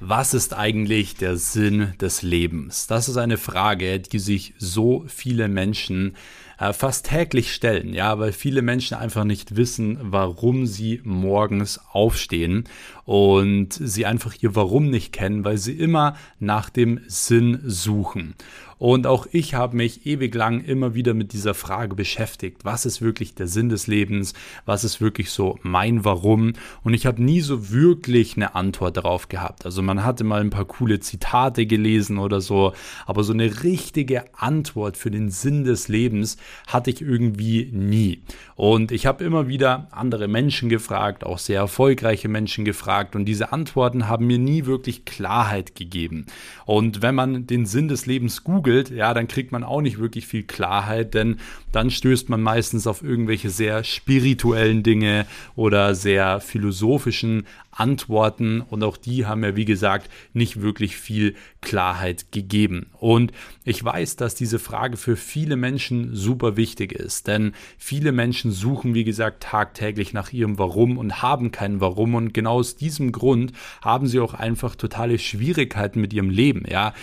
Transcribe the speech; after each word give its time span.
Was 0.00 0.32
ist 0.32 0.54
eigentlich 0.54 1.16
der 1.16 1.36
Sinn 1.36 1.94
des 2.00 2.22
Lebens? 2.22 2.86
Das 2.86 3.08
ist 3.08 3.16
eine 3.16 3.36
Frage, 3.36 3.98
die 3.98 4.20
sich 4.20 4.54
so 4.56 5.04
viele 5.08 5.48
Menschen 5.48 6.14
äh, 6.60 6.72
fast 6.72 7.06
täglich 7.06 7.52
stellen, 7.52 7.92
ja, 7.92 8.16
weil 8.20 8.30
viele 8.30 8.62
Menschen 8.62 8.96
einfach 8.96 9.24
nicht 9.24 9.56
wissen, 9.56 9.98
warum 10.00 10.66
sie 10.66 11.00
morgens 11.02 11.80
aufstehen 11.90 12.64
und 13.06 13.72
sie 13.72 14.06
einfach 14.06 14.34
ihr 14.40 14.54
Warum 14.54 14.88
nicht 14.88 15.12
kennen, 15.12 15.44
weil 15.44 15.58
sie 15.58 15.72
immer 15.72 16.16
nach 16.38 16.70
dem 16.70 17.00
Sinn 17.08 17.60
suchen. 17.64 18.34
Und 18.78 19.06
auch 19.06 19.26
ich 19.32 19.54
habe 19.54 19.76
mich 19.76 20.06
ewig 20.06 20.34
lang 20.34 20.62
immer 20.62 20.94
wieder 20.94 21.12
mit 21.12 21.32
dieser 21.32 21.54
Frage 21.54 21.96
beschäftigt. 21.96 22.64
Was 22.64 22.86
ist 22.86 23.02
wirklich 23.02 23.34
der 23.34 23.48
Sinn 23.48 23.68
des 23.68 23.88
Lebens? 23.88 24.34
Was 24.66 24.84
ist 24.84 25.00
wirklich 25.00 25.30
so 25.30 25.58
mein 25.62 26.04
Warum? 26.04 26.52
Und 26.84 26.94
ich 26.94 27.04
habe 27.06 27.22
nie 27.22 27.40
so 27.40 27.70
wirklich 27.70 28.36
eine 28.36 28.54
Antwort 28.54 28.96
darauf 28.96 29.28
gehabt. 29.28 29.64
Also 29.64 29.82
man 29.82 30.04
hatte 30.04 30.22
mal 30.22 30.40
ein 30.40 30.50
paar 30.50 30.64
coole 30.64 31.00
Zitate 31.00 31.66
gelesen 31.66 32.18
oder 32.18 32.40
so, 32.40 32.72
aber 33.06 33.24
so 33.24 33.32
eine 33.32 33.64
richtige 33.64 34.24
Antwort 34.36 34.96
für 34.96 35.10
den 35.10 35.30
Sinn 35.30 35.64
des 35.64 35.88
Lebens 35.88 36.36
hatte 36.68 36.90
ich 36.90 37.02
irgendwie 37.02 37.70
nie. 37.72 38.22
Und 38.54 38.92
ich 38.92 39.06
habe 39.06 39.24
immer 39.24 39.48
wieder 39.48 39.88
andere 39.90 40.28
Menschen 40.28 40.68
gefragt, 40.68 41.24
auch 41.24 41.38
sehr 41.38 41.60
erfolgreiche 41.60 42.28
Menschen 42.28 42.64
gefragt 42.64 43.16
und 43.16 43.24
diese 43.24 43.52
Antworten 43.52 44.08
haben 44.08 44.26
mir 44.26 44.38
nie 44.38 44.66
wirklich 44.66 45.04
Klarheit 45.04 45.74
gegeben. 45.74 46.26
Und 46.64 47.02
wenn 47.02 47.14
man 47.14 47.46
den 47.46 47.66
Sinn 47.66 47.88
des 47.88 48.06
Lebens 48.06 48.44
googelt, 48.44 48.67
googelt, 48.68 48.90
ja, 48.90 49.14
dann 49.14 49.28
kriegt 49.28 49.50
man 49.52 49.64
auch 49.64 49.80
nicht 49.80 49.98
wirklich 49.98 50.26
viel 50.26 50.42
Klarheit, 50.42 51.14
denn 51.14 51.38
dann 51.72 51.90
stößt 51.90 52.28
man 52.28 52.42
meistens 52.42 52.86
auf 52.86 53.02
irgendwelche 53.02 53.50
sehr 53.50 53.82
spirituellen 53.84 54.82
Dinge 54.82 55.26
oder 55.56 55.94
sehr 55.94 56.40
philosophischen 56.40 57.46
Antworten 57.78 58.60
und 58.60 58.82
auch 58.82 58.96
die 58.96 59.26
haben 59.26 59.44
ja, 59.44 59.56
wie 59.56 59.64
gesagt, 59.64 60.10
nicht 60.32 60.60
wirklich 60.60 60.96
viel 60.96 61.34
Klarheit 61.60 62.32
gegeben. 62.32 62.86
Und 62.98 63.32
ich 63.64 63.82
weiß, 63.84 64.16
dass 64.16 64.34
diese 64.34 64.58
Frage 64.58 64.96
für 64.96 65.16
viele 65.16 65.56
Menschen 65.56 66.14
super 66.14 66.56
wichtig 66.56 66.92
ist, 66.92 67.26
denn 67.26 67.52
viele 67.76 68.12
Menschen 68.12 68.50
suchen, 68.50 68.94
wie 68.94 69.04
gesagt, 69.04 69.42
tagtäglich 69.42 70.12
nach 70.12 70.32
ihrem 70.32 70.58
Warum 70.58 70.98
und 70.98 71.22
haben 71.22 71.52
kein 71.52 71.80
Warum 71.80 72.14
und 72.14 72.34
genau 72.34 72.54
aus 72.58 72.76
diesem 72.76 73.12
Grund 73.12 73.52
haben 73.82 74.06
sie 74.06 74.20
auch 74.20 74.34
einfach 74.34 74.74
totale 74.74 75.18
Schwierigkeiten 75.18 76.00
mit 76.00 76.12
ihrem 76.12 76.30
Leben, 76.30 76.64
ja. 76.68 76.94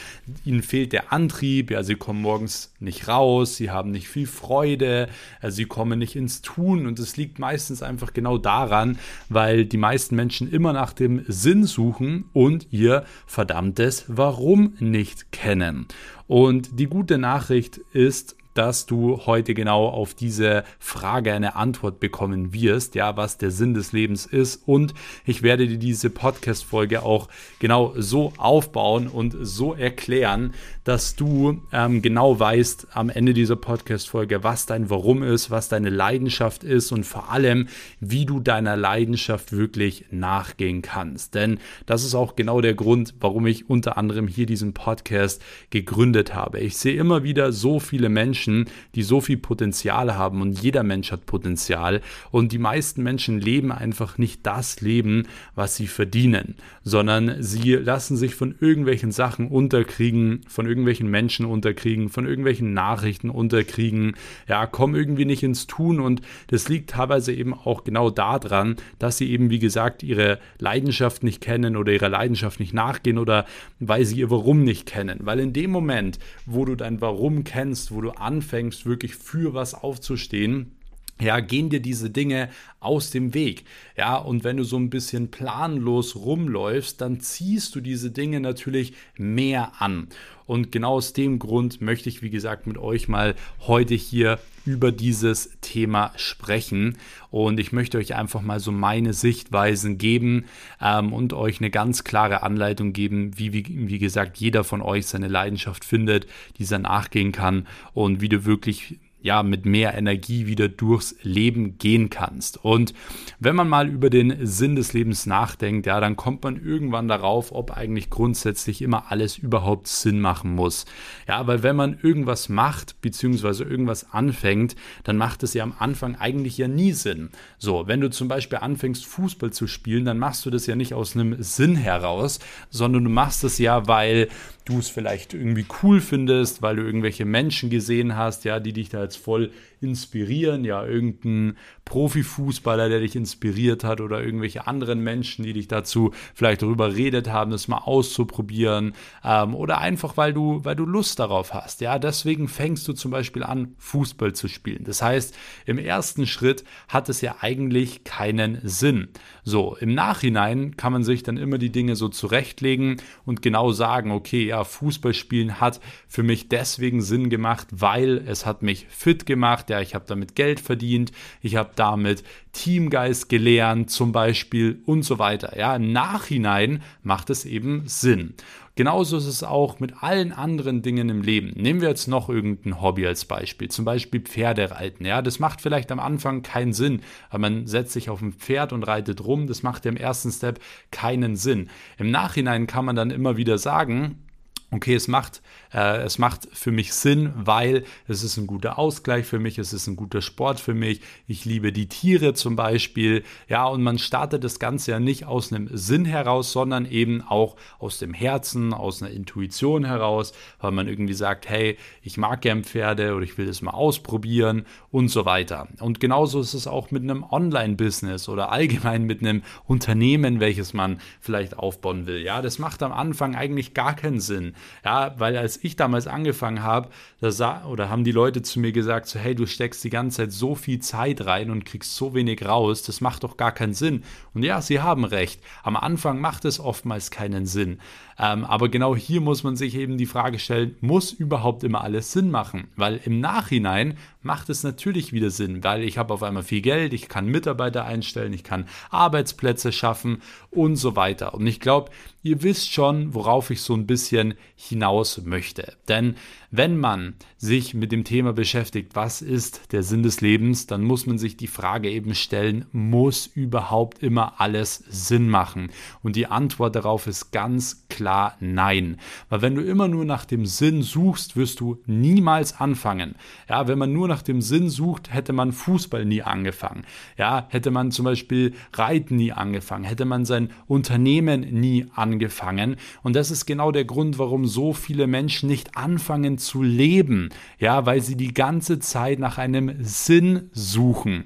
Ihnen 0.44 0.64
fehlt 0.64 0.92
der 0.92 1.14
Antrieb, 1.14 1.72
ja, 1.72 1.84
sie 1.84 1.96
kommen 1.96 2.22
morgens 2.22 2.73
nicht 2.80 3.08
raus, 3.08 3.56
sie 3.58 3.72
haben 3.72 3.92
nicht 3.92 4.08
viel 4.08 4.28
Freude, 4.28 5.08
also 5.42 5.56
sie 5.56 5.66
kommen 5.66 6.00
nicht 6.00 6.16
ins 6.16 6.42
Tun 6.42 6.88
und 6.88 7.00
es 7.00 7.16
liegt 7.18 7.40
meistens 7.40 7.81
einfach 7.81 8.14
genau 8.14 8.38
daran, 8.38 8.98
weil 9.30 9.66
die 9.66 9.78
meisten 9.78 10.16
Menschen 10.16 10.52
immer 10.52 10.65
nach 10.74 10.94
dem 10.94 11.24
Sinn 11.28 11.66
suchen 11.66 12.26
und 12.34 12.68
ihr 12.72 13.04
verdammtes 13.26 14.06
Warum 14.08 14.74
nicht 14.80 15.32
kennen. 15.32 15.88
Und 16.28 16.80
die 16.80 16.88
gute 16.88 17.18
Nachricht 17.18 17.78
ist, 17.92 18.36
dass 18.56 18.86
du 18.86 19.22
heute 19.25 19.53
genau 19.53 19.88
auf 19.88 20.14
diese 20.14 20.64
Frage 20.80 21.34
eine 21.34 21.56
Antwort 21.56 22.00
bekommen 22.00 22.53
wirst, 22.53 22.95
ja, 22.95 23.16
was 23.17 23.38
der 23.38 23.52
Sinn 23.52 23.73
des 23.73 23.92
Lebens 23.92 24.25
ist. 24.25 24.64
Und 24.66 24.94
ich 25.25 25.44
werde 25.44 25.67
dir 25.67 25.78
diese 25.78 26.09
Podcast-Folge 26.09 27.03
auch 27.03 27.28
genau 27.59 27.94
so 27.97 28.31
aufbauen 28.38 29.08
und 29.08 29.36
so 29.42 29.73
erklären, 29.73 30.53
dass 30.86 31.16
du 31.16 31.62
ähm, 31.73 32.02
genau 32.02 32.39
weißt 32.39 32.88
am 32.94 33.09
Ende 33.09 33.34
dieser 33.34 33.58
Podcast-Folge, 33.58 34.44
was 34.44 34.66
dein 34.66 34.90
Warum 34.90 35.22
ist, 35.22 35.52
was 35.52 35.67
deine 35.67 35.90
Leidenschaft 35.90 36.64
ist 36.64 36.94
und 36.94 37.06
vor 37.06 37.31
allem, 37.31 37.67
wie 38.00 38.25
du 38.25 38.40
deiner 38.40 38.78
Leidenschaft 38.78 39.52
wirklich 39.52 40.06
nachgehen 40.12 40.81
kannst. 40.81 41.36
Denn 41.36 41.59
das 41.86 42.06
ist 42.06 42.16
auch 42.16 42.38
genau 42.38 42.62
der 42.62 42.73
Grund, 42.73 43.16
warum 43.19 43.47
ich 43.47 43.69
unter 43.69 43.97
anderem 43.97 44.30
hier 44.30 44.45
diesen 44.45 44.73
Podcast 44.73 45.44
gegründet 45.72 46.34
habe. 46.34 46.59
Ich 46.62 46.78
sehe 46.78 46.95
immer 46.95 47.23
wieder 47.23 47.52
so 47.52 47.81
viele 47.81 48.08
Menschen, 48.08 48.45
Menschen, 48.46 48.66
die 48.94 49.04
so 49.04 49.22
viel 49.22 49.38
Potenzial 49.38 50.16
haben 50.16 50.42
und 50.42 50.62
jeder 50.62 50.84
Mensch 50.84 51.12
hat 51.12 51.25
Potenzial 51.25 52.02
und 52.31 52.52
die 52.52 52.58
meisten 52.58 53.03
Menschen 53.03 53.40
leben 53.40 53.72
einfach 53.72 54.18
nicht 54.18 54.46
das 54.46 54.81
Leben, 54.81 55.28
was 55.56 55.75
sie 55.75 55.88
verdienen, 55.88 56.56
sondern 56.84 57.42
sie 57.42 57.74
lassen 57.74 58.18
sich 58.18 58.36
von 58.36 58.56
irgendwelchen 58.59 59.12
Sachen 59.12 59.47
unterkriegen, 59.47 60.42
von 60.47 60.68
irgendwelchen 60.68 61.09
Menschen 61.09 61.46
unterkriegen, 61.46 62.09
von 62.09 62.25
irgendwelchen 62.25 62.74
Nachrichten 62.74 63.30
unterkriegen, 63.30 64.16
ja, 64.48 64.66
kommen 64.66 64.96
irgendwie 64.96 65.25
nicht 65.25 65.44
ins 65.44 65.68
Tun 65.68 66.00
und 66.00 66.22
das 66.48 66.69
liegt 66.69 66.92
teilweise 66.92 67.34
eben 67.34 67.53
auch 67.53 67.84
genau 67.84 68.09
daran, 68.09 68.75
dass 69.00 69.18
sie 69.18 69.31
eben, 69.31 69.50
wie 69.50 69.59
gesagt, 69.59 70.03
ihre 70.03 70.40
Leidenschaft 70.59 71.24
nicht 71.24 71.42
kennen 71.42 71.75
oder 71.75 71.92
ihrer 71.92 72.09
Leidenschaft 72.09 72.59
nicht 72.59 72.74
nachgehen 72.74 73.18
oder 73.18 73.46
weil 73.80 74.06
sie 74.06 74.19
ihr 74.19 74.30
Warum 74.30 74.64
nicht 74.64 74.86
kennen. 74.86 75.19
Weil 75.24 75.40
in 75.40 75.53
dem 75.53 75.72
Moment, 75.72 76.19
wo 76.46 76.66
du 76.66 76.75
dein 76.75 77.02
Warum 77.02 77.44
kennst, 77.44 77.92
wo 77.92 78.02
du 78.02 78.12
an 78.12 78.34
anfängst, 78.35 78.85
wirklich 78.85 79.16
für 79.16 79.53
was 79.53 79.73
aufzustehen, 79.73 80.75
ja, 81.20 81.40
gehen 81.40 81.70
dir 81.70 81.80
diese 81.80 82.09
Dinge 82.09 82.50
aus 82.81 83.09
dem 83.09 83.34
Weg. 83.34 83.64
Ja, 83.96 84.18
und 84.18 84.44
wenn 84.44 84.58
du 84.58 84.64
so 84.64 84.78
ein 84.78 84.90
bisschen 84.90 85.31
planlos 85.31 86.16
rumläufst, 86.16 87.00
dann 87.00 87.22
ziehst 87.22 87.74
du 87.76 87.81
diese 87.81 88.12
Dinge 88.12 88.42
natürlich 88.42 88.94
mehr 89.18 89.81
an. 89.81 90.08
Und 90.46 90.72
genau 90.72 90.96
aus 90.96 91.14
dem 91.14 91.40
Grund 91.40 91.81
möchte 91.81 92.09
ich, 92.09 92.22
wie 92.22 92.30
gesagt, 92.30 92.68
mit 92.68 92.78
euch 92.78 93.08
mal 93.08 93.36
heute 93.62 93.96
hier 93.96 94.40
über 94.66 94.92
dieses 94.92 95.58
Thema 95.62 96.12
sprechen. 96.18 96.98
Und 97.31 97.59
ich 97.59 97.72
möchte 97.72 97.98
euch 97.98 98.14
einfach 98.16 98.42
mal 98.42 98.59
so 98.59 98.72
meine 98.72 99.14
Sichtweisen 99.14 99.98
geben 99.98 100.46
ähm, 100.81 101.14
und 101.14 101.34
euch 101.34 101.59
eine 101.59 101.70
ganz 101.70 102.04
klare 102.04 102.44
Anleitung 102.44 102.94
geben, 102.94 103.38
wie, 103.38 103.54
wie, 103.54 103.66
wie 103.68 104.00
gesagt, 104.00 104.38
jeder 104.38 104.64
von 104.64 104.81
euch 104.81 105.08
seine 105.08 105.28
Leidenschaft 105.28 105.86
findet, 105.86 106.28
dieser 106.59 106.78
nachgehen 106.78 107.31
kann 107.31 107.68
und 107.94 108.22
wie 108.22 108.30
du 108.30 108.46
wirklich 108.46 109.00
ja, 109.25 109.41
mit 109.41 109.66
mehr 109.66 109.96
Energie 109.96 110.46
wieder 110.46 110.69
durchs 110.69 111.16
Leben 111.24 111.80
gehen 111.80 112.12
kannst. 112.12 112.63
Und 112.63 112.94
wenn 113.40 113.56
man 113.56 113.68
mal 113.68 113.90
über 113.90 114.12
den 114.12 114.46
Sinn 114.46 114.75
des 114.75 114.94
Lebens 114.94 115.25
nachdenkt, 115.25 115.88
ja, 115.88 116.00
dann 116.00 116.16
kommt 116.16 116.44
man 116.44 116.63
irgendwann 116.63 117.08
darauf, 117.08 117.52
ob 117.52 117.75
eigentlich 117.75 118.12
grundsätzlich 118.12 118.84
immer 118.84 119.12
alles 119.12 119.40
überhaupt 119.40 119.88
Sinn 119.88 120.22
machen 120.22 120.53
muss. 120.53 120.86
Ja, 121.28 121.47
weil 121.47 121.63
wenn 121.63 121.75
man 121.75 121.97
irgendwas 122.03 122.50
macht, 122.50 123.02
beziehungsweise 123.02 123.63
irgendwas 123.63 124.13
anfängt, 124.13 124.75
dann 125.03 125.18
macht 125.18 125.42
es 125.42 125.56
ja 125.56 125.63
am 125.63 125.74
Anfang 125.80 126.16
eigentlich 126.18 126.59
ja 126.59 126.68
nie 126.68 126.92
Sinn. 126.92 127.30
So, 127.57 127.88
wenn 127.88 128.02
du 128.02 128.12
zum 128.12 128.28
Beispiel 128.28 128.59
anfängst, 128.59 129.07
Fußball 129.07 129.52
zu 129.52 129.66
spielen, 129.66 130.06
dann 130.06 130.19
machst 130.19 130.46
du 130.46 130.52
das 130.52 130.68
ja 130.68 130.75
nicht 130.75 130.94
aus 130.94 131.16
einem 131.16 131.42
Sinn 131.42 131.75
heraus, 131.75 132.38
sondern 132.69 133.06
du 133.06 133.09
machst 133.09 133.44
es 133.44 133.57
ja, 133.57 133.88
weil 133.88 134.30
du 134.66 134.80
es 134.80 134.90
vielleicht 134.90 135.34
irgendwie 135.34 135.66
cool 135.81 136.02
findest, 136.02 136.62
weil 136.62 136.76
du 136.76 136.84
irgendwelche 136.84 137.26
Menschen 137.26 137.70
gesehen 137.70 138.18
hast, 138.18 138.44
ja, 138.46 138.59
die 138.59 138.74
dich 138.74 138.90
da 138.90 139.03
jetzt 139.03 139.18
voll 139.18 139.52
inspirieren, 139.85 140.66
ja, 140.66 140.85
irgendein 140.85 141.57
Profifußballer, 141.85 142.90
der 142.90 143.00
dich 143.00 143.16
inspiriert 143.16 143.84
hat 143.84 144.01
oder 144.01 144.23
irgendwelche 144.23 144.68
anderen 144.68 145.00
Menschen, 145.01 145.46
die 145.46 145.53
dich 145.53 145.68
dazu 145.68 146.12
vielleicht 146.34 146.62
darüber 146.62 146.96
redet 146.96 147.29
haben, 147.29 147.51
das 147.51 147.68
mal 147.68 147.78
auszuprobieren 147.78 148.94
ähm, 149.24 149.56
oder 149.56 149.78
einfach, 149.78 150.18
weil 150.18 150.34
du, 150.34 150.63
weil 150.63 150.75
du 150.75 150.85
Lust 150.85 151.19
darauf 151.19 151.53
hast, 151.53 151.81
ja, 151.81 152.00
deswegen 152.00 152.47
fängst 152.47 152.88
du 152.88 152.94
zum 152.94 153.12
Beispiel 153.12 153.44
an, 153.44 153.75
Fußball 153.78 154.34
zu 154.34 154.47
spielen. 154.47 154.84
Das 154.84 155.01
heißt, 155.01 155.35
im 155.66 155.78
ersten 155.78 156.25
Schritt 156.25 156.63
hat 156.88 157.09
es 157.09 157.22
ja 157.22 157.38
eigentlich 157.41 158.03
keinen 158.03 158.59
Sinn. 158.63 159.09
So, 159.44 159.78
im 159.79 159.94
Nachhinein 159.94 160.75
kann 160.75 160.91
man 160.91 161.03
sich 161.03 161.24
dann 161.24 161.38
immer 161.38 161.57
die 161.57 161.72
Dinge 161.72 161.95
so 161.95 162.09
zurechtlegen 162.09 162.97
und 163.25 163.41
genau 163.41 163.72
sagen, 163.72 164.12
okay, 164.12 164.47
ja, 164.47 164.63
Fußball 164.63 165.13
spielen 165.13 165.59
hat 165.59 165.79
für 166.07 166.24
mich 166.24 166.50
deswegen 166.50 167.01
Sinn 167.01 167.29
gemacht, 167.29 167.68
weil 167.72 168.24
es 168.28 168.45
hat 168.45 168.63
mich 168.63 168.88
fit 168.90 169.25
gemacht, 169.25 169.69
ja, 169.69 169.75
ich 169.81 169.96
habe 169.96 170.06
damit 170.08 170.36
Geld 170.36 170.59
verdient, 170.59 171.12
ich 171.41 171.56
habe 171.56 171.72
damit 171.75 172.24
Teamgeist 172.53 173.30
gelernt 173.30 173.90
zum 173.90 174.12
Beispiel 174.12 174.81
und 174.86 175.03
so 175.03 175.19
weiter. 175.19 175.58
Ja, 175.58 175.75
im 175.75 175.91
Nachhinein 175.91 176.81
macht 177.03 177.30
es 177.30 177.46
eben 177.46 177.84
Sinn. 177.86 178.36
Genauso 178.77 179.16
ist 179.16 179.25
es 179.25 179.42
auch 179.42 179.80
mit 179.80 180.04
allen 180.04 180.33
anderen 180.33 180.81
Dingen 180.81 181.07
im 181.07 181.22
Leben. 181.22 181.54
Nehmen 181.56 181.80
wir 181.80 181.88
jetzt 181.88 182.07
noch 182.07 182.27
irgendein 182.27 182.81
Hobby 182.81 183.07
als 183.07 183.24
Beispiel, 183.24 183.69
zum 183.69 183.86
Beispiel 183.86 184.19
Pferde 184.19 184.69
reiten. 184.69 185.06
Ja, 185.06 185.22
das 185.22 185.39
macht 185.39 185.62
vielleicht 185.62 185.94
am 185.94 186.00
Anfang 186.01 186.42
keinen 186.42 186.74
Sinn, 186.74 187.00
weil 187.31 187.39
man 187.39 187.68
setzt 187.68 187.94
sich 187.94 188.10
auf 188.10 188.22
ein 188.22 188.33
Pferd 188.33 188.74
und 188.74 188.83
reitet 188.83 189.24
rum. 189.24 189.48
Das 189.48 189.63
macht 189.63 189.86
im 189.86 189.95
ersten 189.95 190.30
Step 190.30 190.60
keinen 190.92 191.38
Sinn. 191.38 191.69
Im 191.98 192.12
Nachhinein 192.12 192.68
kann 192.68 192.83
man 192.83 192.98
dann 192.98 193.12
immer 193.12 193.38
wieder 193.38 193.57
sagen, 193.57 194.25
okay, 194.72 194.95
es 194.95 195.07
macht, 195.07 195.42
äh, 195.75 196.04
es 196.04 196.18
macht 196.18 196.48
für 196.54 196.72
mich 196.72 196.94
Sinn, 196.94 197.33
weil 197.36 197.83
es 198.07 198.24
ist 198.24 198.38
ein 198.38 198.48
guter 198.48 198.80
Ausgleich 198.80 199.25
für 199.25 199.39
mich, 199.39 199.60
es 199.60 199.74
ist 199.74 199.88
ein 199.88 199.98
guter 199.98 200.22
Sport 200.22 200.60
für 200.60 200.74
mich, 200.74 201.01
ich 201.27 201.44
liebe 201.44 201.74
die 201.74 201.88
Tiere 201.88 202.33
zum 202.33 202.56
Beispiel, 202.56 203.24
ja, 203.50 203.66
und 203.66 203.83
man 203.83 204.00
startet 204.00 204.44
das 204.44 204.60
Ganze 204.60 204.92
ja 204.92 205.00
nicht 205.00 205.25
aus 205.25 205.51
einem 205.51 205.69
Sinn 205.74 206.06
heraus, 206.06 206.54
sondern 206.54 206.86
eben 206.86 207.22
auch 207.22 207.57
aus 207.77 208.00
dem 208.00 208.13
Herzen, 208.13 208.74
aus 208.74 209.04
einer 209.04 209.12
Intuition 209.12 209.83
heraus, 209.83 210.33
weil 210.62 210.72
man 210.72 210.88
irgendwie 210.88 211.13
sagt, 211.13 211.50
hey, 211.50 211.77
ich 212.01 212.18
mag 212.18 212.42
gern 212.42 212.63
Pferde 212.63 213.13
oder 213.13 213.25
ich 213.25 213.38
will 213.38 213.45
das 213.45 213.62
mal 213.62 213.72
ausprobieren 213.72 214.66
und 214.92 215.10
so 215.10 215.25
weiter. 215.25 215.68
Und 215.81 216.00
genauso 216.00 216.39
ist 216.39 216.54
es 216.54 216.68
auch 216.68 216.92
mit 216.92 217.04
einem 217.04 217.24
Online-Business 217.24 218.30
oder 218.30 218.51
allgemein 218.51 219.04
mit 219.04 219.22
einem 219.22 219.44
Unternehmen, 219.66 220.39
welches 220.39 220.74
man 220.74 221.01
vielleicht 221.19 221.57
aufbauen 221.57 222.07
will. 222.07 222.22
Ja, 222.22 222.42
das 222.42 222.60
macht 222.60 222.81
am 222.81 222.94
Anfang 222.94 223.36
eigentlich 223.36 223.74
gar 223.74 223.95
keinen 223.95 224.22
Sinn. 224.22 224.54
Ja, 224.86 225.16
weil 225.18 225.36
als 225.36 225.64
ich 225.65 225.75
damals 225.75 226.07
angefangen 226.07 226.63
habe, 226.63 226.89
da 227.19 227.65
oder 227.65 227.89
haben 227.89 228.03
die 228.03 228.12
Leute 228.12 228.41
zu 228.41 228.59
mir 228.59 228.71
gesagt, 228.71 229.07
so, 229.07 229.19
hey, 229.19 229.35
du 229.35 229.45
steckst 229.45 229.83
die 229.83 229.89
ganze 229.89 230.17
Zeit 230.17 230.31
so 230.31 230.56
viel 230.56 230.79
Zeit 230.79 231.25
rein 231.25 231.50
und 231.51 231.65
kriegst 231.65 231.95
so 231.95 232.13
wenig 232.13 232.45
raus, 232.45 232.83
das 232.83 233.01
macht 233.01 233.23
doch 233.23 233.38
gar 233.38 233.51
keinen 233.51 233.73
Sinn. 233.73 234.03
Und 234.33 234.44
ja, 234.44 234.62
sie 234.62 234.79
haben 234.79 235.03
recht. 235.03 235.41
Am 235.63 235.75
Anfang 235.75 236.19
macht 236.19 236.45
es 236.45 236.59
oftmals 236.59 237.12
keinen 237.12 237.45
Sinn. 237.45 237.79
Ähm, 238.17 238.45
aber 238.45 238.69
genau 238.69 238.95
hier 238.95 239.19
muss 239.21 239.44
man 239.44 239.56
sich 239.56 239.75
eben 239.75 239.97
die 239.97 240.06
Frage 240.06 240.39
stellen, 240.39 240.75
muss 240.81 241.12
überhaupt 241.12 241.63
immer 241.63 241.81
alles 241.81 242.12
Sinn 242.12 242.31
machen? 242.31 242.67
Weil 242.75 243.00
im 243.03 243.19
Nachhinein 243.19 243.97
macht 244.21 244.50
es 244.50 244.63
natürlich 244.63 245.12
wieder 245.12 245.29
Sinn, 245.29 245.63
weil 245.63 245.83
ich 245.83 245.97
habe 245.97 246.13
auf 246.13 246.23
einmal 246.23 246.44
viel 246.44 246.62
Geld, 246.62 246.94
ich 246.94 247.09
kann 247.09 247.27
Mitarbeiter 247.27 247.85
einstellen, 247.85 248.33
ich 248.33 248.44
kann 248.44 248.67
Arbeitsplätze 248.89 249.71
schaffen 249.71 250.21
und 250.50 250.77
so 250.77 250.95
weiter. 250.95 251.33
Und 251.33 251.45
ich 251.45 251.59
glaube, 251.59 251.91
ihr 252.23 252.41
wisst 252.41 252.71
schon, 252.71 253.13
worauf 253.13 253.50
ich 253.50 253.62
so 253.62 253.73
ein 253.73 253.85
bisschen 253.85 254.35
hinaus 254.56 255.21
möchte. 255.25 255.73
Denn 255.88 256.15
wenn 256.57 256.78
man 256.78 257.16
sich 257.38 257.74
mit 257.74 257.92
dem 257.92 258.04
Thema 258.04 258.34
beschäftigt, 258.34 258.96
was 258.96 259.22
ist 259.22 259.72
der 259.72 259.84
Sinn 259.84 260.04
des 260.04 260.22
Lebens, 260.22 260.68
dann 260.68 260.84
muss 260.84 261.06
man 261.06 261.18
sich 261.18 261.38
die 261.38 261.48
Frage 261.48 261.90
eben 261.90 262.16
stellen, 262.16 262.66
muss 262.72 263.28
überhaupt 263.28 264.02
immer 264.02 264.40
alles 264.40 264.84
Sinn 264.90 265.30
machen? 265.30 265.69
Und 266.02 266.16
die 266.16 266.28
Antwort 266.28 266.75
darauf 266.75 267.07
ist 267.07 267.31
ganz 267.31 267.86
klar 267.90 268.36
nein. 268.40 268.98
Weil 269.30 269.42
wenn 269.42 269.56
du 269.56 269.62
immer 269.62 269.88
nur 269.88 270.06
nach 270.06 270.25
dem 270.25 270.46
Sinn 270.46 270.81
suchst, 270.81 271.36
wirst 271.36 271.60
du 271.60 271.81
niemals 271.86 272.60
anfangen. 272.60 273.16
Ja, 273.50 273.68
wenn 273.68 273.78
man 273.78 273.94
nur 273.94 274.08
nach 274.08 274.22
dem 274.22 274.42
Sinn 274.42 274.69
sucht, 274.69 275.13
hätte 275.13 275.34
man 275.34 275.51
Fußball 275.51 276.06
nie 276.06 276.22
angefangen. 276.22 276.86
Ja, 277.18 277.48
hätte 277.50 277.72
man 277.72 277.92
zum 277.92 278.06
Beispiel 278.06 278.54
Reiten 278.74 279.18
nie 279.18 279.31
angefangen, 279.31 279.84
hätte 279.84 280.06
man 280.06 280.25
sein 280.25 280.50
Unternehmen 280.68 281.42
nie 281.42 281.88
angefangen. 281.94 282.78
Und 283.04 283.16
das 283.16 283.31
ist 283.31 283.46
genau 283.46 283.72
der 283.72 283.86
Grund, 283.86 284.18
warum 284.19 284.46
so 284.46 284.74
viele 284.74 285.08
Menschen 285.08 285.50
nicht 285.50 285.78
anfangen 285.78 286.38
zu 286.45 286.63
leben, 286.63 287.30
ja, 287.59 287.86
weil 287.86 288.01
sie 288.01 288.15
die 288.15 288.33
ganze 288.33 288.80
Zeit 288.80 289.19
nach 289.19 289.38
einem 289.38 289.75
Sinn 289.83 290.50
suchen 290.53 291.25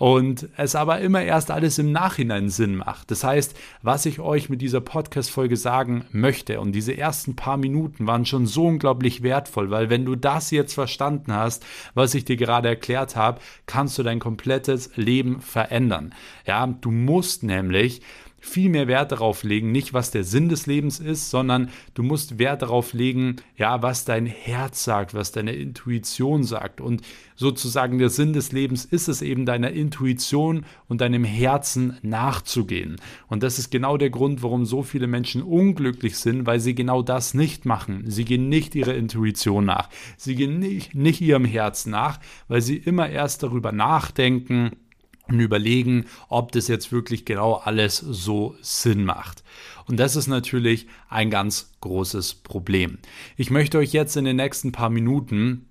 und 0.00 0.48
es 0.56 0.76
aber 0.76 1.00
immer 1.00 1.22
erst 1.22 1.50
alles 1.50 1.78
im 1.78 1.92
Nachhinein 1.92 2.48
Sinn 2.48 2.76
macht. 2.76 3.10
Das 3.10 3.22
heißt, 3.22 3.54
was 3.82 4.06
ich 4.06 4.18
euch 4.18 4.48
mit 4.48 4.62
dieser 4.62 4.80
Podcast-Folge 4.80 5.58
sagen 5.58 6.06
möchte 6.10 6.58
und 6.58 6.72
diese 6.72 6.96
ersten 6.96 7.36
paar 7.36 7.58
Minuten 7.58 8.06
waren 8.06 8.24
schon 8.24 8.46
so 8.46 8.64
unglaublich 8.66 9.22
wertvoll, 9.22 9.70
weil 9.70 9.90
wenn 9.90 10.06
du 10.06 10.16
das 10.16 10.50
jetzt 10.52 10.72
verstanden 10.72 11.34
hast, 11.34 11.66
was 11.92 12.14
ich 12.14 12.24
dir 12.24 12.38
gerade 12.38 12.68
erklärt 12.68 13.14
habe, 13.14 13.42
kannst 13.66 13.98
du 13.98 14.02
dein 14.02 14.20
komplettes 14.20 14.90
Leben 14.96 15.42
verändern. 15.42 16.14
Ja, 16.46 16.66
du 16.66 16.90
musst 16.90 17.42
nämlich 17.42 18.00
viel 18.40 18.70
mehr 18.70 18.88
Wert 18.88 19.12
darauf 19.12 19.42
legen, 19.42 19.70
nicht 19.70 19.92
was 19.92 20.10
der 20.10 20.24
Sinn 20.24 20.48
des 20.48 20.66
Lebens 20.66 20.98
ist, 20.98 21.30
sondern 21.30 21.68
du 21.94 22.02
musst 22.02 22.38
Wert 22.38 22.62
darauf 22.62 22.92
legen, 22.94 23.36
ja, 23.56 23.82
was 23.82 24.04
dein 24.04 24.26
Herz 24.26 24.82
sagt, 24.82 25.14
was 25.14 25.30
deine 25.30 25.52
Intuition 25.52 26.42
sagt. 26.42 26.80
Und 26.80 27.02
sozusagen 27.36 27.98
der 27.98 28.08
Sinn 28.08 28.32
des 28.32 28.52
Lebens 28.52 28.84
ist 28.84 29.08
es 29.08 29.22
eben 29.22 29.46
deiner 29.46 29.70
Intuition 29.70 30.64
und 30.88 31.02
deinem 31.02 31.24
Herzen 31.24 31.98
nachzugehen. 32.02 32.96
Und 33.28 33.42
das 33.42 33.58
ist 33.58 33.70
genau 33.70 33.96
der 33.96 34.10
Grund, 34.10 34.42
warum 34.42 34.64
so 34.64 34.82
viele 34.82 35.06
Menschen 35.06 35.42
unglücklich 35.42 36.16
sind, 36.16 36.46
weil 36.46 36.60
sie 36.60 36.74
genau 36.74 37.02
das 37.02 37.34
nicht 37.34 37.66
machen. 37.66 38.04
Sie 38.06 38.24
gehen 38.24 38.48
nicht 38.48 38.74
ihrer 38.74 38.94
Intuition 38.94 39.66
nach. 39.66 39.90
Sie 40.16 40.34
gehen 40.34 40.58
nicht, 40.58 40.94
nicht 40.94 41.20
ihrem 41.20 41.44
Herzen 41.44 41.90
nach, 41.90 42.18
weil 42.48 42.62
sie 42.62 42.76
immer 42.76 43.08
erst 43.08 43.42
darüber 43.42 43.72
nachdenken, 43.72 44.72
und 45.30 45.40
überlegen, 45.40 46.06
ob 46.28 46.52
das 46.52 46.68
jetzt 46.68 46.92
wirklich 46.92 47.24
genau 47.24 47.54
alles 47.54 47.98
so 47.98 48.56
Sinn 48.60 49.04
macht. 49.04 49.42
Und 49.86 49.98
das 49.98 50.16
ist 50.16 50.26
natürlich 50.26 50.86
ein 51.08 51.30
ganz 51.30 51.72
großes 51.80 52.34
Problem. 52.34 52.98
Ich 53.36 53.50
möchte 53.50 53.78
euch 53.78 53.92
jetzt 53.92 54.16
in 54.16 54.24
den 54.24 54.36
nächsten 54.36 54.72
paar 54.72 54.90
Minuten 54.90 55.66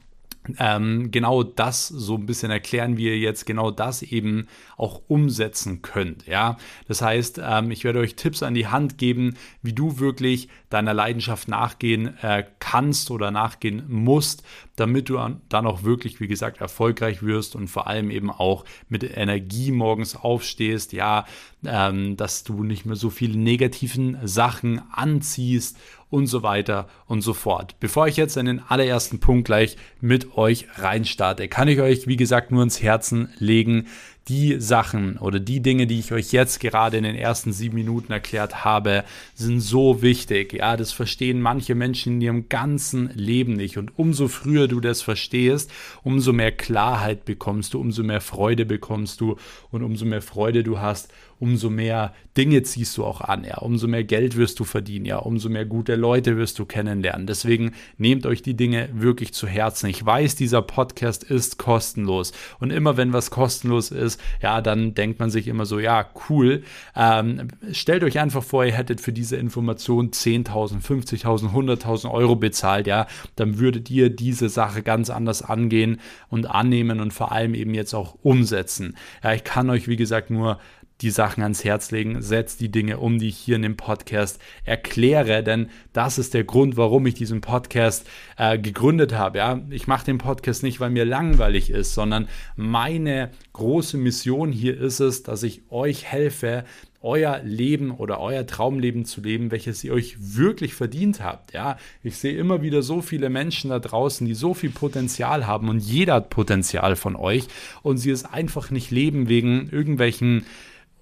ähm, 0.60 1.12
genau 1.12 1.44
das 1.44 1.88
so 1.88 2.16
ein 2.16 2.26
bisschen 2.26 2.52
erklären, 2.52 2.98
wie 2.98 3.06
ihr 3.06 3.18
jetzt 3.18 3.46
genau 3.46 3.72
das 3.72 4.02
eben 4.02 4.48
auch 4.78 5.02
umsetzen 5.08 5.82
könnt. 5.82 6.26
Ja, 6.28 6.58
das 6.88 7.02
heißt, 7.02 7.42
ähm, 7.44 7.72
ich 7.72 7.84
werde 7.84 8.00
euch 8.00 8.16
Tipps 8.16 8.44
an 8.44 8.54
die 8.54 8.68
Hand 8.68 8.98
geben, 8.98 9.36
wie 9.62 9.74
du 9.74 10.00
wirklich 10.00 10.50
deiner 10.70 10.94
Leidenschaft 10.94 11.48
nachgehen 11.48 12.18
äh, 12.22 12.44
kannst 12.60 13.12
oder 13.12 13.32
nachgehen 13.32 13.84
musst, 13.88 14.44
damit 14.76 15.10
du 15.10 15.18
dann 15.50 15.66
auch 15.66 15.84
wirklich, 15.84 16.20
wie 16.20 16.28
gesagt, 16.28 16.62
erfolgreich 16.62 17.22
wirst 17.22 17.56
und 17.56 17.68
vor 17.68 17.88
allem 17.88 18.12
eben 18.12 18.30
auch 18.30 18.66
mit 18.88 19.04
Energie 19.04 19.72
morgens 19.72 20.16
aufstehst. 20.16 20.94
Ja, 20.94 21.26
ähm, 21.66 22.16
dass 22.16 22.44
du 22.44 22.64
nicht 22.64 22.86
mehr 22.86 22.96
so 22.96 23.10
viele 23.10 23.38
negativen 23.38 24.18
Sachen 24.26 24.82
anziehst 24.92 25.78
und 26.10 26.28
so 26.28 26.44
weiter 26.44 26.88
und 27.08 27.22
so 27.22 27.34
fort. 27.34 27.76
Bevor 27.80 28.08
ich 28.08 28.18
jetzt 28.18 28.38
in 28.38 28.46
den 28.46 28.62
allerersten 28.68 29.20
Punkt 29.20 29.46
gleich 29.46 29.78
mit 30.02 30.38
euch 30.38 30.68
reinstarte, 30.76 31.48
kann 31.48 31.68
ich 31.68 31.80
euch, 31.80 32.08
wie 32.08 32.18
gesagt, 32.18 32.52
nur 32.52 32.64
ins 32.64 32.82
Herzen 32.82 33.30
legen, 33.38 33.88
die 34.28 34.60
Sachen 34.60 35.18
oder 35.18 35.40
die 35.40 35.60
Dinge, 35.60 35.88
die 35.88 36.00
ich 36.00 36.12
euch 36.12 36.32
jetzt 36.32 36.60
gerade 36.60 36.98
in 36.98 37.04
den 37.04 37.16
ersten 37.16 37.52
sieben 37.52 37.76
Minuten 37.76 38.12
erklärt 38.12 38.64
habe, 38.64 39.04
sind 39.34 39.60
so 39.60 40.02
wichtig. 40.02 40.54
Ja, 40.54 40.78
das 40.78 40.92
verstehen 40.92 41.42
manche 41.42 41.74
Menschen 41.74 42.14
in 42.14 42.22
ihrem 42.22 42.50
ganzen 42.50 43.10
Leben 43.16 43.54
nicht. 43.54 43.78
Und 43.78 43.98
umso 43.98 44.28
früher 44.28 44.68
du 44.68 44.80
das 44.80 45.02
verstehst, 45.02 45.72
umso 46.04 46.34
mehr 46.34 46.52
Klarheit 46.52 47.26
bekommst 47.26 47.74
du, 47.74 47.80
umso 47.80 48.04
mehr 48.04 48.22
Freude 48.22 48.66
bekommst 48.66 49.22
du 49.22 49.38
und 49.72 49.84
umso 49.84 50.06
mehr 50.06 50.22
Freude 50.22 50.64
du 50.64 50.80
hast, 50.80 51.12
umso 51.40 51.70
mehr 51.70 52.14
Dinge 52.38 52.64
ziehst 52.64 52.98
du 52.98 53.06
auch 53.06 53.22
an, 53.22 53.44
ja, 53.44 53.58
umso 53.60 53.88
mehr 53.88 54.04
Geld 54.04 54.36
wirst 54.36 54.60
du 54.60 54.66
verdienen, 54.66 55.06
ja, 55.06 55.18
umso 55.18 55.50
mehr 55.50 55.66
gute 55.66 55.96
Leute 55.96 56.38
wirst 56.38 56.60
du 56.60 56.66
kennenlernen. 56.66 57.28
Deswegen 57.28 57.72
nehmt 57.98 58.26
euch 58.26 58.42
die 58.42 58.56
Dinge 58.56 58.90
wirklich 58.94 59.34
zu 59.34 59.48
Herzen. 59.48 59.90
Ich 59.90 60.06
weiß, 60.06 60.36
dieser 60.36 60.62
Podcast 60.62 61.24
ist 61.24 61.58
kostenlos 61.58 62.34
und 62.60 62.72
immer 62.72 62.98
wenn 62.98 63.14
was 63.14 63.32
kostenlos 63.32 63.92
ist, 63.92 64.09
ja, 64.42 64.62
dann 64.62 64.94
denkt 64.94 65.20
man 65.20 65.30
sich 65.30 65.48
immer 65.48 65.66
so, 65.66 65.80
ja, 65.80 66.06
cool. 66.30 66.64
Ähm, 66.96 67.50
stellt 67.72 68.04
euch 68.04 68.20
einfach 68.20 68.44
vor, 68.44 68.66
ihr 68.66 68.74
hättet 68.74 69.02
für 69.02 69.14
diese 69.14 69.38
Information 69.38 70.12
10.000, 70.12 70.82
50.000, 70.82 71.54
100.000 71.54 72.12
Euro 72.12 72.36
bezahlt, 72.36 72.88
ja, 72.88 73.08
dann 73.36 73.60
würdet 73.60 73.90
ihr 73.90 74.10
diese 74.10 74.50
Sache 74.50 74.82
ganz 74.82 75.10
anders 75.10 75.42
angehen 75.42 76.00
und 76.30 76.50
annehmen 76.50 77.00
und 77.00 77.14
vor 77.14 77.32
allem 77.32 77.54
eben 77.54 77.74
jetzt 77.74 77.94
auch 77.94 78.16
umsetzen. 78.24 78.96
Ja, 79.24 79.34
ich 79.34 79.44
kann 79.44 79.70
euch, 79.70 79.88
wie 79.88 79.98
gesagt, 79.98 80.30
nur 80.30 80.60
die 81.02 81.12
Sachen 81.12 81.44
ans 81.44 81.64
Herz 81.64 81.92
legen, 81.92 82.22
setzt 82.22 82.60
die 82.60 82.70
Dinge 82.70 82.98
um, 82.98 83.20
die 83.20 83.30
ich 83.30 83.38
hier 83.38 83.56
in 83.56 83.62
dem 83.62 83.78
Podcast 83.78 84.40
erkläre, 84.66 85.44
denn 85.44 85.70
das 85.94 86.18
ist 86.18 86.34
der 86.34 86.44
Grund, 86.44 86.76
warum 86.78 87.06
ich 87.06 87.14
diesen 87.14 87.42
Podcast 87.42 88.08
äh, 88.38 88.60
gegründet 88.60 89.14
habe. 89.14 89.38
Ja? 89.38 89.62
Ich 89.70 89.88
mache 89.88 90.06
den 90.06 90.18
Podcast 90.18 90.64
nicht, 90.64 90.80
weil 90.80 90.90
mir 90.90 91.06
langweilig 91.06 91.70
ist, 91.70 91.94
sondern 91.94 92.28
meine 92.56 93.32
große 93.54 93.98
Mission 93.98 94.52
hier 94.52 94.80
ist 94.80 95.00
es, 95.00 95.24
dass 95.24 95.44
ich 95.44 95.62
euch 95.70 96.06
helfe, 96.06 96.66
euer 97.02 97.40
Leben 97.44 97.92
oder 97.92 98.20
euer 98.20 98.46
Traumleben 98.46 99.06
zu 99.06 99.22
leben, 99.22 99.52
welches 99.52 99.84
ihr 99.84 99.94
euch 99.94 100.18
wirklich 100.20 100.74
verdient 100.74 101.24
habt. 101.24 101.54
Ja, 101.54 101.78
ich 102.04 102.18
sehe 102.18 102.38
immer 102.38 102.62
wieder 102.62 102.82
so 102.82 103.02
viele 103.02 103.30
Menschen 103.30 103.70
da 103.70 103.80
draußen, 103.80 104.28
die 104.28 104.34
so 104.34 104.54
viel 104.54 104.70
Potenzial 104.70 105.48
haben 105.48 105.70
und 105.70 105.80
jeder 105.80 106.16
hat 106.16 106.30
Potenzial 106.30 106.98
von 106.98 107.16
euch 107.16 107.48
und 107.84 107.98
sie 108.00 108.12
es 108.12 108.26
einfach 108.26 108.70
nicht 108.70 108.92
leben 108.92 109.30
wegen 109.30 109.70
irgendwelchen 109.70 110.46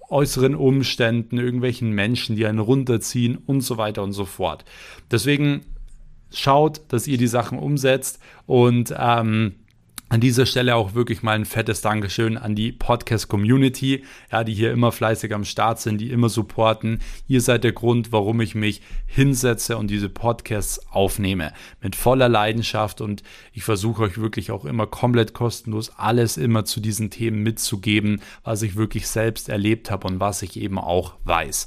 äußeren 0.08 0.54
Umständen, 0.54 1.38
irgendwelchen 1.38 1.90
Menschen, 1.90 2.36
die 2.36 2.46
einen 2.46 2.58
runterziehen 2.58 3.36
und 3.36 3.60
so 3.60 3.76
weiter 3.76 4.02
und 4.02 4.12
so 4.12 4.24
fort. 4.24 4.64
Deswegen 5.10 5.62
schaut, 6.32 6.80
dass 6.88 7.06
ihr 7.06 7.18
die 7.18 7.26
Sachen 7.26 7.58
umsetzt 7.58 8.20
und 8.46 8.94
ähm, 8.98 9.54
an 10.08 10.20
dieser 10.20 10.46
Stelle 10.46 10.74
auch 10.74 10.94
wirklich 10.94 11.22
mal 11.22 11.34
ein 11.34 11.44
fettes 11.44 11.80
Dankeschön 11.80 12.38
an 12.38 12.54
die 12.54 12.72
Podcast-Community, 12.72 14.04
ja, 14.32 14.42
die 14.44 14.54
hier 14.54 14.72
immer 14.72 14.90
fleißig 14.90 15.34
am 15.34 15.44
Start 15.44 15.80
sind, 15.80 16.00
die 16.00 16.10
immer 16.10 16.28
supporten. 16.28 17.00
Ihr 17.26 17.40
seid 17.40 17.64
der 17.64 17.72
Grund, 17.72 18.10
warum 18.10 18.40
ich 18.40 18.54
mich 18.54 18.80
hinsetze 19.06 19.76
und 19.76 19.90
diese 19.90 20.08
Podcasts 20.08 20.80
aufnehme. 20.90 21.52
Mit 21.82 21.94
voller 21.94 22.28
Leidenschaft 22.28 23.00
und 23.00 23.22
ich 23.52 23.64
versuche 23.64 24.02
euch 24.02 24.18
wirklich 24.18 24.50
auch 24.50 24.64
immer 24.64 24.86
komplett 24.86 25.34
kostenlos 25.34 25.92
alles 25.96 26.36
immer 26.36 26.64
zu 26.64 26.80
diesen 26.80 27.10
Themen 27.10 27.42
mitzugeben, 27.42 28.20
was 28.44 28.62
ich 28.62 28.76
wirklich 28.76 29.08
selbst 29.08 29.48
erlebt 29.48 29.90
habe 29.90 30.06
und 30.08 30.20
was 30.20 30.42
ich 30.42 30.58
eben 30.58 30.78
auch 30.78 31.14
weiß. 31.24 31.66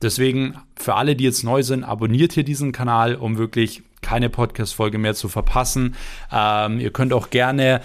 Deswegen 0.00 0.56
für 0.76 0.94
alle, 0.94 1.14
die 1.14 1.24
jetzt 1.24 1.44
neu 1.44 1.62
sind, 1.62 1.84
abonniert 1.84 2.32
hier 2.32 2.44
diesen 2.44 2.72
Kanal, 2.72 3.16
um 3.16 3.36
wirklich 3.36 3.82
keine 4.02 4.28
Podcast-Folge 4.28 4.98
mehr 4.98 5.14
zu 5.14 5.28
verpassen. 5.28 5.96
Ähm, 6.30 6.80
ihr 6.80 6.92
könnt 6.92 7.12
auch 7.12 7.30
gerne 7.30 7.80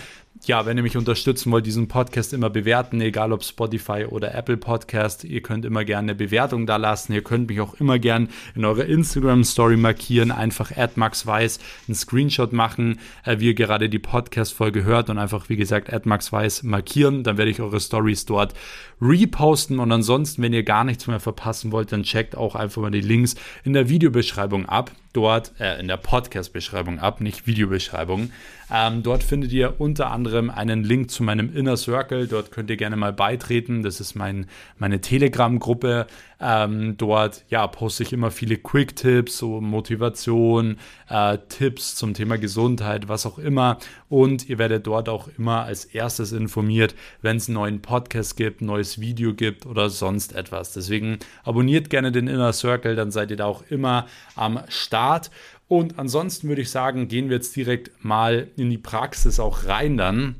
ja, 0.45 0.65
wenn 0.65 0.77
ihr 0.77 0.83
mich 0.83 0.97
unterstützen 0.97 1.51
wollt, 1.51 1.65
diesen 1.65 1.87
Podcast 1.87 2.33
immer 2.33 2.49
bewerten, 2.49 3.01
egal 3.01 3.31
ob 3.33 3.43
Spotify 3.43 4.05
oder 4.07 4.35
Apple 4.35 4.57
Podcast. 4.57 5.23
Ihr 5.23 5.41
könnt 5.41 5.65
immer 5.65 5.83
gerne 5.83 6.11
eine 6.11 6.15
Bewertung 6.15 6.65
da 6.65 6.77
lassen. 6.77 7.13
Ihr 7.13 7.23
könnt 7.23 7.49
mich 7.49 7.59
auch 7.59 7.73
immer 7.75 7.99
gerne 7.99 8.27
in 8.55 8.63
eurer 8.63 8.85
Instagram 8.85 9.43
Story 9.43 9.77
markieren. 9.77 10.31
Einfach 10.31 10.71
@maxweiss 10.95 11.59
einen 11.87 11.95
Screenshot 11.95 12.53
machen, 12.53 12.99
äh, 13.25 13.39
wie 13.39 13.47
ihr 13.47 13.53
gerade 13.55 13.89
die 13.89 13.99
Podcast 13.99 14.53
Folge 14.53 14.83
hört 14.83 15.09
und 15.09 15.17
einfach 15.17 15.49
wie 15.49 15.55
gesagt 15.55 16.05
@maxweiss 16.05 16.63
markieren. 16.63 17.23
Dann 17.23 17.37
werde 17.37 17.51
ich 17.51 17.61
eure 17.61 17.79
Stories 17.79 18.25
dort 18.25 18.53
reposten 19.01 19.79
und 19.79 19.91
ansonsten, 19.91 20.41
wenn 20.41 20.53
ihr 20.53 20.63
gar 20.63 20.83
nichts 20.83 21.07
mehr 21.07 21.19
verpassen 21.19 21.71
wollt, 21.71 21.91
dann 21.91 22.03
checkt 22.03 22.35
auch 22.35 22.55
einfach 22.55 22.81
mal 22.81 22.91
die 22.91 23.01
Links 23.01 23.35
in 23.63 23.73
der 23.73 23.89
Videobeschreibung 23.89 24.67
ab. 24.67 24.91
Dort 25.17 25.53
äh, 25.59 25.79
in 25.79 25.87
der 25.87 25.97
Podcast 25.97 26.53
Beschreibung 26.53 26.99
ab, 26.99 27.21
nicht 27.21 27.47
Videobeschreibung. 27.47 28.31
Ähm, 28.71 29.01
dort 29.01 29.23
findet 29.23 29.51
ihr 29.51 29.81
unter 29.81 30.11
anderem 30.11 30.51
einen 30.51 30.83
Link 30.83 31.09
zu 31.09 31.23
meinem 31.23 31.55
Inner 31.55 31.75
Circle. 31.75 32.27
Dort 32.27 32.51
könnt 32.51 32.69
ihr 32.69 32.77
gerne 32.77 32.97
mal 32.97 33.13
beitreten. 33.13 33.81
Das 33.81 33.99
ist 33.99 34.13
mein, 34.13 34.45
meine 34.77 35.01
Telegram-Gruppe. 35.01 36.05
Ähm, 36.39 36.97
dort 36.97 37.43
ja, 37.49 37.65
poste 37.67 38.03
ich 38.03 38.13
immer 38.13 38.31
viele 38.31 38.57
Quick-Tipps, 38.57 39.37
so 39.37 39.59
Motivation, 39.61 40.77
äh, 41.09 41.37
Tipps 41.49 41.95
zum 41.95 42.13
Thema 42.13 42.37
Gesundheit, 42.37 43.07
was 43.07 43.25
auch 43.25 43.39
immer. 43.39 43.77
Und 44.09 44.47
ihr 44.49 44.57
werdet 44.57 44.87
dort 44.87 45.09
auch 45.09 45.29
immer 45.37 45.63
als 45.63 45.85
erstes 45.85 46.31
informiert, 46.31 46.95
wenn 47.21 47.37
es 47.37 47.47
einen 47.47 47.55
neuen 47.55 47.81
Podcast 47.81 48.37
gibt, 48.37 48.61
neues 48.61 48.99
Video 48.99 49.33
gibt 49.33 49.65
oder 49.65 49.89
sonst 49.89 50.35
etwas. 50.35 50.73
Deswegen 50.73 51.19
abonniert 51.43 51.89
gerne 51.89 52.11
den 52.11 52.27
Inner 52.27 52.53
Circle, 52.53 52.95
dann 52.95 53.11
seid 53.11 53.31
ihr 53.31 53.37
da 53.37 53.45
auch 53.45 53.63
immer 53.69 54.05
am 54.35 54.59
Start. 54.67 55.31
Und 55.67 55.99
ansonsten 55.99 56.47
würde 56.47 56.61
ich 56.61 56.71
sagen, 56.71 57.07
gehen 57.07 57.29
wir 57.29 57.37
jetzt 57.37 57.55
direkt 57.55 57.91
mal 58.03 58.47
in 58.55 58.69
die 58.69 58.77
Praxis 58.77 59.39
auch 59.39 59.65
rein 59.65 59.97
dann 59.97 60.35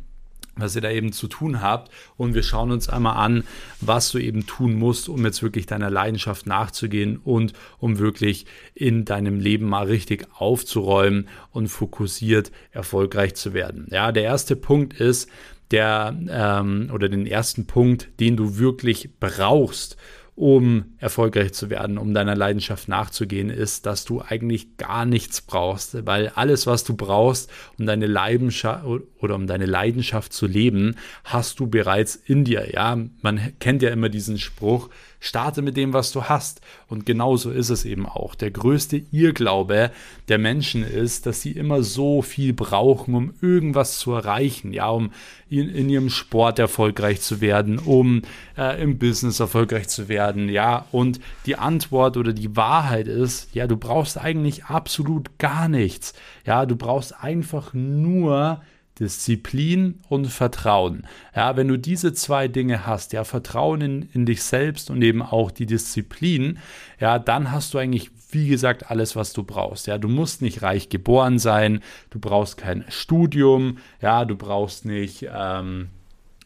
was 0.58 0.76
ihr 0.76 0.82
da 0.82 0.92
eben 0.92 1.12
zu 1.12 1.28
tun 1.28 1.62
habt. 1.62 1.92
Und 2.18 2.34
wir 2.34 2.44
schauen 2.44 2.72
uns 2.72 2.90
einmal 2.90 3.18
an, 3.18 3.44
was 3.82 4.12
du 4.12 4.20
eben 4.20 4.46
tun 4.46 4.76
musst, 4.76 5.10
um 5.10 5.24
jetzt 5.26 5.44
wirklich 5.44 5.66
deiner 5.66 5.90
Leidenschaft 5.90 6.48
nachzugehen 6.48 7.18
und 7.18 7.54
um 7.80 8.00
wirklich 8.00 8.46
in 8.74 9.06
deinem 9.06 9.40
Leben 9.40 9.68
mal 9.68 9.86
richtig 9.86 10.28
aufzuräumen 10.38 11.28
und 11.52 11.68
fokussiert 11.68 12.52
erfolgreich 12.72 13.36
zu 13.36 13.54
werden. 13.54 13.88
Ja, 13.92 14.12
der 14.12 14.24
erste 14.24 14.56
Punkt 14.56 14.94
ist, 15.00 15.30
der 15.72 16.18
ähm, 16.30 16.90
oder 16.94 17.10
den 17.10 17.28
ersten 17.28 17.68
Punkt, 17.68 18.10
den 18.20 18.38
du 18.38 18.58
wirklich 18.58 19.10
brauchst, 19.20 19.98
um 20.38 20.94
erfolgreich 21.00 21.54
zu 21.54 21.72
werden, 21.72 21.98
um 21.98 22.14
deiner 22.14 22.36
Leidenschaft 22.36 22.88
nachzugehen, 22.88 23.50
ist, 23.50 23.88
dass 23.88 24.06
du 24.06 24.22
eigentlich 24.22 24.78
gar 24.78 25.04
nichts 25.04 25.42
brauchst, 25.42 26.06
weil 26.06 26.30
alles, 26.30 26.68
was 26.68 26.84
du 26.84 26.96
brauchst, 26.96 27.50
um 27.80 27.88
deine 27.88 28.06
Leidenschaft 28.06 28.86
oder 29.20 29.34
um 29.34 29.48
deine 29.48 29.66
Leidenschaft 29.66 30.32
zu 30.32 30.46
leben, 30.46 30.96
hast 31.24 31.60
du 31.60 31.66
bereits 31.66 32.16
in 32.16 32.46
dir. 32.46 32.72
Ja, 32.72 33.00
man 33.24 33.54
kennt 33.60 33.82
ja 33.82 33.90
immer 33.90 34.10
diesen 34.10 34.38
Spruch, 34.38 34.92
Starte 35.20 35.62
mit 35.62 35.78
dem, 35.78 35.94
was 35.94 36.12
du 36.12 36.24
hast. 36.24 36.62
Und 36.88 37.06
genauso 37.06 37.52
ist 37.52 37.70
es 37.70 37.86
eben 37.86 38.06
auch. 38.06 38.36
Der 38.36 38.52
größte 38.52 39.02
Irrglaube 39.12 39.92
der 40.28 40.38
Menschen 40.38 40.84
ist, 40.84 41.26
dass 41.26 41.42
sie 41.42 41.52
immer 41.52 41.84
so 41.84 42.22
viel 42.22 42.54
brauchen, 42.54 43.16
um 43.16 43.34
irgendwas 43.42 43.98
zu 44.00 44.12
erreichen. 44.14 44.74
Ja, 44.74 44.90
um 44.90 45.12
in, 45.50 45.70
in 45.70 45.90
ihrem 45.90 46.10
Sport 46.10 46.60
erfolgreich 46.60 47.22
zu 47.22 47.42
werden, 47.42 47.80
um 47.80 48.22
äh, 48.58 48.82
im 48.82 48.98
Business 48.98 49.40
erfolgreich 49.40 49.88
zu 49.88 50.10
werden. 50.10 50.50
Ja, 50.50 50.86
und 50.92 51.20
die 51.46 51.56
Antwort 51.56 52.18
oder 52.18 52.34
die 52.34 52.56
Wahrheit 52.56 53.08
ist, 53.08 53.54
ja, 53.56 53.68
du 53.68 53.78
brauchst 53.78 54.18
eigentlich 54.18 54.66
absolut 54.66 55.38
gar 55.40 55.68
nichts. 55.68 56.14
Ja, 56.46 56.66
du 56.66 56.76
brauchst 56.76 57.24
einfach 57.24 57.74
nur 57.74 58.62
Disziplin 59.00 60.00
und 60.10 60.28
Vertrauen. 60.28 61.08
Ja, 61.36 61.56
wenn 61.56 61.68
du 61.68 61.78
diese 61.78 62.14
zwei 62.14 62.48
Dinge 62.48 62.86
hast, 62.86 63.14
ja, 63.14 63.24
Vertrauen 63.24 63.82
in, 63.82 64.10
in 64.14 64.26
dich 64.26 64.44
selbst 64.44 64.90
und 64.90 65.02
eben 65.02 65.22
auch 65.22 65.52
die 65.52 65.66
Disziplin, 65.66 66.60
ja, 67.00 67.20
dann 67.20 67.52
hast 67.52 67.74
du 67.74 67.78
eigentlich, 67.78 68.12
wie 68.32 68.48
gesagt, 68.48 68.90
alles, 68.90 69.16
was 69.16 69.34
du 69.34 69.44
brauchst. 69.44 69.88
Ja, 69.88 69.98
du 69.98 70.08
musst 70.08 70.42
nicht 70.42 70.62
reich 70.62 70.90
geboren 70.90 71.40
sein, 71.40 71.82
du 72.10 72.20
brauchst 72.20 72.58
kein 72.58 72.86
Studium, 72.90 73.78
ja, 74.02 74.26
du 74.26 74.36
brauchst 74.36 74.86
nicht, 74.86 75.28
ähm, 75.34 75.90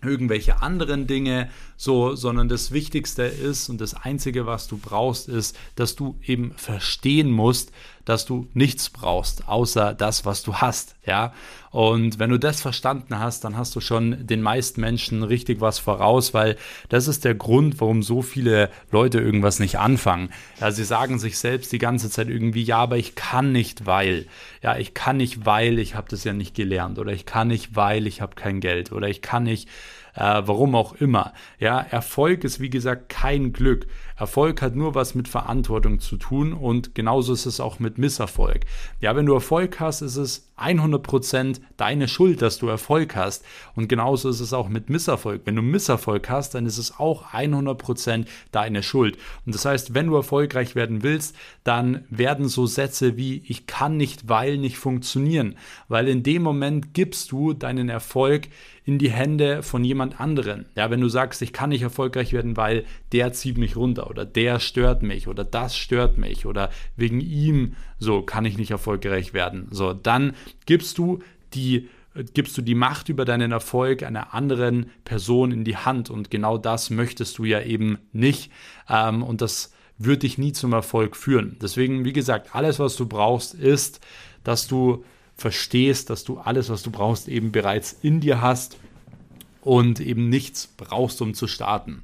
irgendwelche 0.03 0.61
anderen 0.61 1.07
Dinge, 1.07 1.49
so, 1.77 2.15
sondern 2.15 2.49
das 2.49 2.71
Wichtigste 2.71 3.23
ist 3.23 3.69
und 3.69 3.79
das 3.81 3.93
Einzige, 3.93 4.45
was 4.45 4.67
du 4.67 4.77
brauchst, 4.77 5.29
ist, 5.29 5.57
dass 5.75 5.95
du 5.95 6.15
eben 6.25 6.53
verstehen 6.55 7.31
musst, 7.31 7.71
dass 8.05 8.25
du 8.25 8.47
nichts 8.53 8.89
brauchst, 8.89 9.47
außer 9.47 9.93
das, 9.93 10.25
was 10.25 10.43
du 10.43 10.55
hast, 10.55 10.95
ja. 11.05 11.33
Und 11.71 12.19
wenn 12.19 12.29
du 12.29 12.37
das 12.37 12.59
verstanden 12.59 13.17
hast, 13.17 13.45
dann 13.45 13.55
hast 13.57 13.73
du 13.75 13.79
schon 13.79 14.27
den 14.27 14.41
meisten 14.41 14.81
Menschen 14.81 15.23
richtig 15.23 15.61
was 15.61 15.79
voraus, 15.79 16.33
weil 16.33 16.57
das 16.89 17.07
ist 17.07 17.23
der 17.23 17.33
Grund, 17.33 17.79
warum 17.79 18.03
so 18.03 18.21
viele 18.21 18.69
Leute 18.91 19.19
irgendwas 19.19 19.59
nicht 19.59 19.79
anfangen. 19.79 20.31
Ja, 20.59 20.71
sie 20.71 20.83
sagen 20.83 21.17
sich 21.17 21.37
selbst 21.37 21.71
die 21.71 21.77
ganze 21.77 22.09
Zeit 22.09 22.27
irgendwie, 22.27 22.63
ja, 22.63 22.79
aber 22.79 22.97
ich 22.97 23.15
kann 23.15 23.53
nicht, 23.53 23.85
weil, 23.85 24.25
ja, 24.61 24.77
ich 24.77 24.93
kann 24.93 25.15
nicht, 25.17 25.45
weil 25.45 25.79
ich 25.79 25.95
habe 25.95 26.09
das 26.09 26.25
ja 26.25 26.33
nicht 26.33 26.55
gelernt 26.55 26.99
oder 26.99 27.13
ich 27.13 27.25
kann 27.25 27.47
nicht, 27.47 27.75
weil 27.75 28.05
ich 28.05 28.19
habe 28.19 28.35
kein 28.35 28.59
Geld 28.59 28.91
oder 28.91 29.07
ich 29.07 29.21
kann 29.21 29.43
nicht, 29.43 29.69
äh, 30.15 30.41
warum 30.45 30.75
auch 30.75 30.93
immer. 30.93 31.33
Ja, 31.59 31.79
Erfolg 31.79 32.43
ist 32.43 32.59
wie 32.59 32.69
gesagt 32.69 33.09
kein 33.09 33.53
Glück. 33.53 33.87
Erfolg 34.21 34.61
hat 34.61 34.75
nur 34.75 34.93
was 34.93 35.15
mit 35.15 35.27
Verantwortung 35.27 35.99
zu 35.99 36.15
tun 36.15 36.53
und 36.53 36.93
genauso 36.93 37.33
ist 37.33 37.47
es 37.47 37.59
auch 37.59 37.79
mit 37.79 37.97
Misserfolg. 37.97 38.65
Ja, 38.99 39.15
wenn 39.15 39.25
du 39.25 39.33
Erfolg 39.33 39.79
hast, 39.79 40.01
ist 40.01 40.15
es 40.15 40.51
100% 40.59 41.59
deine 41.75 42.07
Schuld, 42.07 42.43
dass 42.43 42.59
du 42.59 42.67
Erfolg 42.67 43.15
hast 43.15 43.43
und 43.75 43.87
genauso 43.87 44.29
ist 44.29 44.39
es 44.39 44.53
auch 44.53 44.69
mit 44.69 44.91
Misserfolg. 44.91 45.41
Wenn 45.45 45.55
du 45.55 45.63
Misserfolg 45.63 46.29
hast, 46.29 46.53
dann 46.53 46.67
ist 46.67 46.77
es 46.77 46.99
auch 46.99 47.33
100% 47.33 48.27
deine 48.51 48.83
Schuld. 48.83 49.17
Und 49.47 49.55
das 49.55 49.65
heißt, 49.65 49.95
wenn 49.95 50.05
du 50.05 50.15
erfolgreich 50.15 50.75
werden 50.75 51.01
willst, 51.01 51.35
dann 51.63 52.05
werden 52.11 52.47
so 52.47 52.67
Sätze 52.67 53.17
wie 53.17 53.41
ich 53.47 53.65
kann 53.65 53.97
nicht, 53.97 54.29
weil 54.29 54.59
nicht 54.59 54.77
funktionieren, 54.77 55.55
weil 55.87 56.07
in 56.07 56.21
dem 56.21 56.43
Moment 56.43 56.93
gibst 56.93 57.31
du 57.31 57.53
deinen 57.53 57.89
Erfolg 57.89 58.49
in 58.83 58.97
die 58.97 59.11
Hände 59.11 59.63
von 59.63 59.83
jemand 59.83 60.19
anderen. 60.19 60.65
Ja, 60.75 60.89
wenn 60.89 61.01
du 61.01 61.09
sagst, 61.09 61.41
ich 61.41 61.53
kann 61.53 61.69
nicht 61.69 61.83
erfolgreich 61.83 62.33
werden, 62.33 62.57
weil 62.57 62.85
der 63.11 63.31
zieht 63.31 63.57
mich 63.57 63.75
runter 63.75 64.09
oder 64.11 64.25
der 64.25 64.59
stört 64.59 65.01
mich 65.01 65.27
oder 65.27 65.43
das 65.43 65.75
stört 65.75 66.19
mich 66.19 66.45
oder 66.45 66.69
wegen 66.95 67.19
ihm 67.19 67.73
so 67.97 68.21
kann 68.21 68.45
ich 68.45 68.57
nicht 68.57 68.69
erfolgreich 68.69 69.33
werden. 69.33 69.67
So, 69.71 69.93
dann 69.93 70.33
gibst 70.67 70.99
du 70.99 71.19
die 71.55 71.89
gibst 72.33 72.57
du 72.57 72.61
die 72.61 72.75
Macht 72.75 73.09
über 73.09 73.23
deinen 73.23 73.51
Erfolg 73.51 74.03
einer 74.03 74.33
anderen 74.33 74.91
Person 75.05 75.51
in 75.51 75.63
die 75.63 75.77
Hand 75.77 76.09
und 76.09 76.29
genau 76.29 76.57
das 76.57 76.89
möchtest 76.89 77.37
du 77.37 77.45
ja 77.45 77.61
eben 77.61 77.97
nicht 78.11 78.51
ähm, 78.89 79.23
und 79.23 79.41
das 79.41 79.73
wird 79.97 80.23
dich 80.23 80.37
nie 80.37 80.51
zum 80.51 80.73
Erfolg 80.73 81.15
führen. 81.15 81.57
Deswegen, 81.61 82.05
wie 82.05 82.13
gesagt, 82.13 82.55
alles, 82.55 82.79
was 82.79 82.95
du 82.95 83.05
brauchst, 83.05 83.53
ist, 83.53 84.01
dass 84.43 84.67
du 84.67 85.05
verstehst, 85.35 86.09
dass 86.09 86.23
du 86.23 86.37
alles, 86.37 86.69
was 86.69 86.83
du 86.83 86.91
brauchst, 86.91 87.27
eben 87.27 87.51
bereits 87.51 87.93
in 88.01 88.19
dir 88.19 88.41
hast 88.41 88.77
und 89.61 89.99
eben 89.99 90.29
nichts 90.29 90.67
brauchst, 90.67 91.21
um 91.21 91.33
zu 91.33 91.47
starten. 91.47 92.03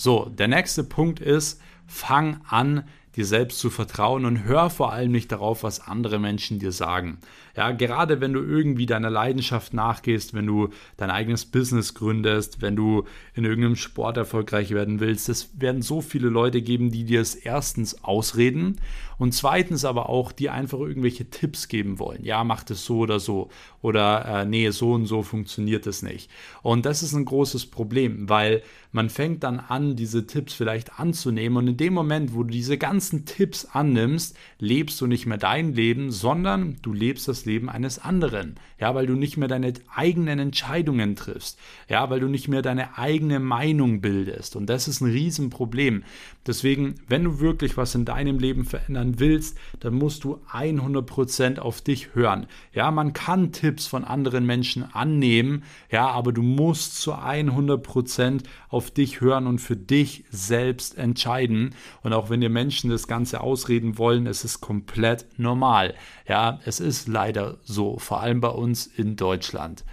So, 0.00 0.26
der 0.26 0.46
nächste 0.46 0.84
Punkt 0.84 1.18
ist, 1.18 1.60
fang 1.88 2.40
an, 2.48 2.84
dir 3.16 3.26
selbst 3.26 3.58
zu 3.58 3.68
vertrauen 3.68 4.26
und 4.26 4.44
hör 4.44 4.70
vor 4.70 4.92
allem 4.92 5.10
nicht 5.10 5.32
darauf, 5.32 5.64
was 5.64 5.80
andere 5.80 6.20
Menschen 6.20 6.60
dir 6.60 6.70
sagen. 6.70 7.18
Ja, 7.56 7.72
gerade 7.72 8.20
wenn 8.20 8.32
du 8.32 8.40
irgendwie 8.40 8.86
deiner 8.86 9.10
Leidenschaft 9.10 9.74
nachgehst, 9.74 10.34
wenn 10.34 10.46
du 10.46 10.68
dein 10.96 11.10
eigenes 11.10 11.44
Business 11.44 11.94
gründest, 11.94 12.62
wenn 12.62 12.76
du 12.76 13.06
in 13.34 13.44
irgendeinem 13.44 13.74
Sport 13.74 14.16
erfolgreich 14.16 14.70
werden 14.70 15.00
willst, 15.00 15.28
es 15.28 15.60
werden 15.60 15.82
so 15.82 16.00
viele 16.00 16.28
Leute 16.28 16.62
geben, 16.62 16.92
die 16.92 17.02
dir 17.02 17.20
es 17.20 17.34
erstens 17.34 18.04
ausreden 18.04 18.80
und 19.18 19.34
zweitens 19.34 19.84
aber 19.84 20.08
auch 20.08 20.30
dir 20.30 20.52
einfach 20.52 20.78
irgendwelche 20.78 21.28
Tipps 21.28 21.66
geben 21.66 21.98
wollen. 21.98 22.22
Ja, 22.22 22.44
mach 22.44 22.62
das 22.62 22.84
so 22.84 22.98
oder 22.98 23.18
so 23.18 23.50
oder 23.82 24.42
äh, 24.42 24.44
nee, 24.44 24.70
so 24.70 24.92
und 24.92 25.06
so 25.06 25.24
funktioniert 25.24 25.88
es 25.88 26.02
nicht. 26.02 26.30
Und 26.62 26.86
das 26.86 27.02
ist 27.02 27.14
ein 27.14 27.24
großes 27.24 27.66
Problem, 27.66 28.28
weil 28.28 28.62
man 28.90 29.10
fängt 29.10 29.44
dann 29.44 29.60
an, 29.60 29.96
diese 29.96 30.26
Tipps 30.26 30.54
vielleicht 30.54 30.98
anzunehmen 30.98 31.58
und 31.58 31.68
in 31.68 31.76
dem 31.76 31.92
Moment, 31.92 32.34
wo 32.34 32.42
du 32.42 32.50
diese 32.50 32.78
ganzen 32.78 33.26
Tipps 33.26 33.66
annimmst, 33.66 34.36
lebst 34.58 35.00
du 35.00 35.06
nicht 35.06 35.26
mehr 35.26 35.38
dein 35.38 35.74
Leben, 35.74 36.10
sondern 36.10 36.76
du 36.82 36.92
lebst 36.92 37.28
das 37.28 37.44
Leben 37.44 37.68
eines 37.68 37.98
anderen. 37.98 38.56
Ja, 38.80 38.94
weil 38.94 39.06
du 39.06 39.14
nicht 39.14 39.36
mehr 39.36 39.48
deine 39.48 39.72
eigenen 39.94 40.38
Entscheidungen 40.38 41.16
triffst. 41.16 41.58
Ja, 41.88 42.08
weil 42.10 42.20
du 42.20 42.28
nicht 42.28 42.48
mehr 42.48 42.62
deine 42.62 42.96
eigene 42.96 43.40
Meinung 43.40 44.00
bildest. 44.00 44.56
Und 44.56 44.66
das 44.66 44.88
ist 44.88 45.00
ein 45.00 45.10
Riesenproblem. 45.10 46.04
Deswegen, 46.46 46.94
wenn 47.08 47.24
du 47.24 47.40
wirklich 47.40 47.76
was 47.76 47.94
in 47.94 48.04
deinem 48.04 48.38
Leben 48.38 48.64
verändern 48.64 49.18
willst, 49.18 49.58
dann 49.80 49.94
musst 49.94 50.24
du 50.24 50.40
100% 50.50 51.58
auf 51.58 51.82
dich 51.82 52.14
hören. 52.14 52.46
Ja, 52.72 52.90
man 52.90 53.12
kann 53.12 53.52
Tipps 53.52 53.86
von 53.86 54.04
anderen 54.04 54.46
Menschen 54.46 54.84
annehmen, 54.94 55.64
ja, 55.90 56.08
aber 56.08 56.32
du 56.32 56.42
musst 56.42 57.00
zu 57.00 57.12
100% 57.14 58.44
auf 58.68 58.77
auf 58.78 58.92
dich 58.92 59.20
hören 59.20 59.48
und 59.48 59.58
für 59.58 59.74
dich 59.74 60.24
selbst 60.30 60.96
entscheiden. 60.96 61.74
Und 62.04 62.12
auch 62.12 62.30
wenn 62.30 62.40
dir 62.40 62.48
Menschen 62.48 62.90
das 62.90 63.08
Ganze 63.08 63.40
ausreden 63.40 63.98
wollen, 63.98 64.28
es 64.28 64.44
ist 64.44 64.60
komplett 64.60 65.26
normal. 65.36 65.94
Ja, 66.28 66.60
es 66.64 66.78
ist 66.78 67.08
leider 67.08 67.58
so, 67.64 67.98
vor 67.98 68.20
allem 68.20 68.40
bei 68.40 68.50
uns 68.50 68.86
in 68.86 69.16
Deutschland. 69.16 69.84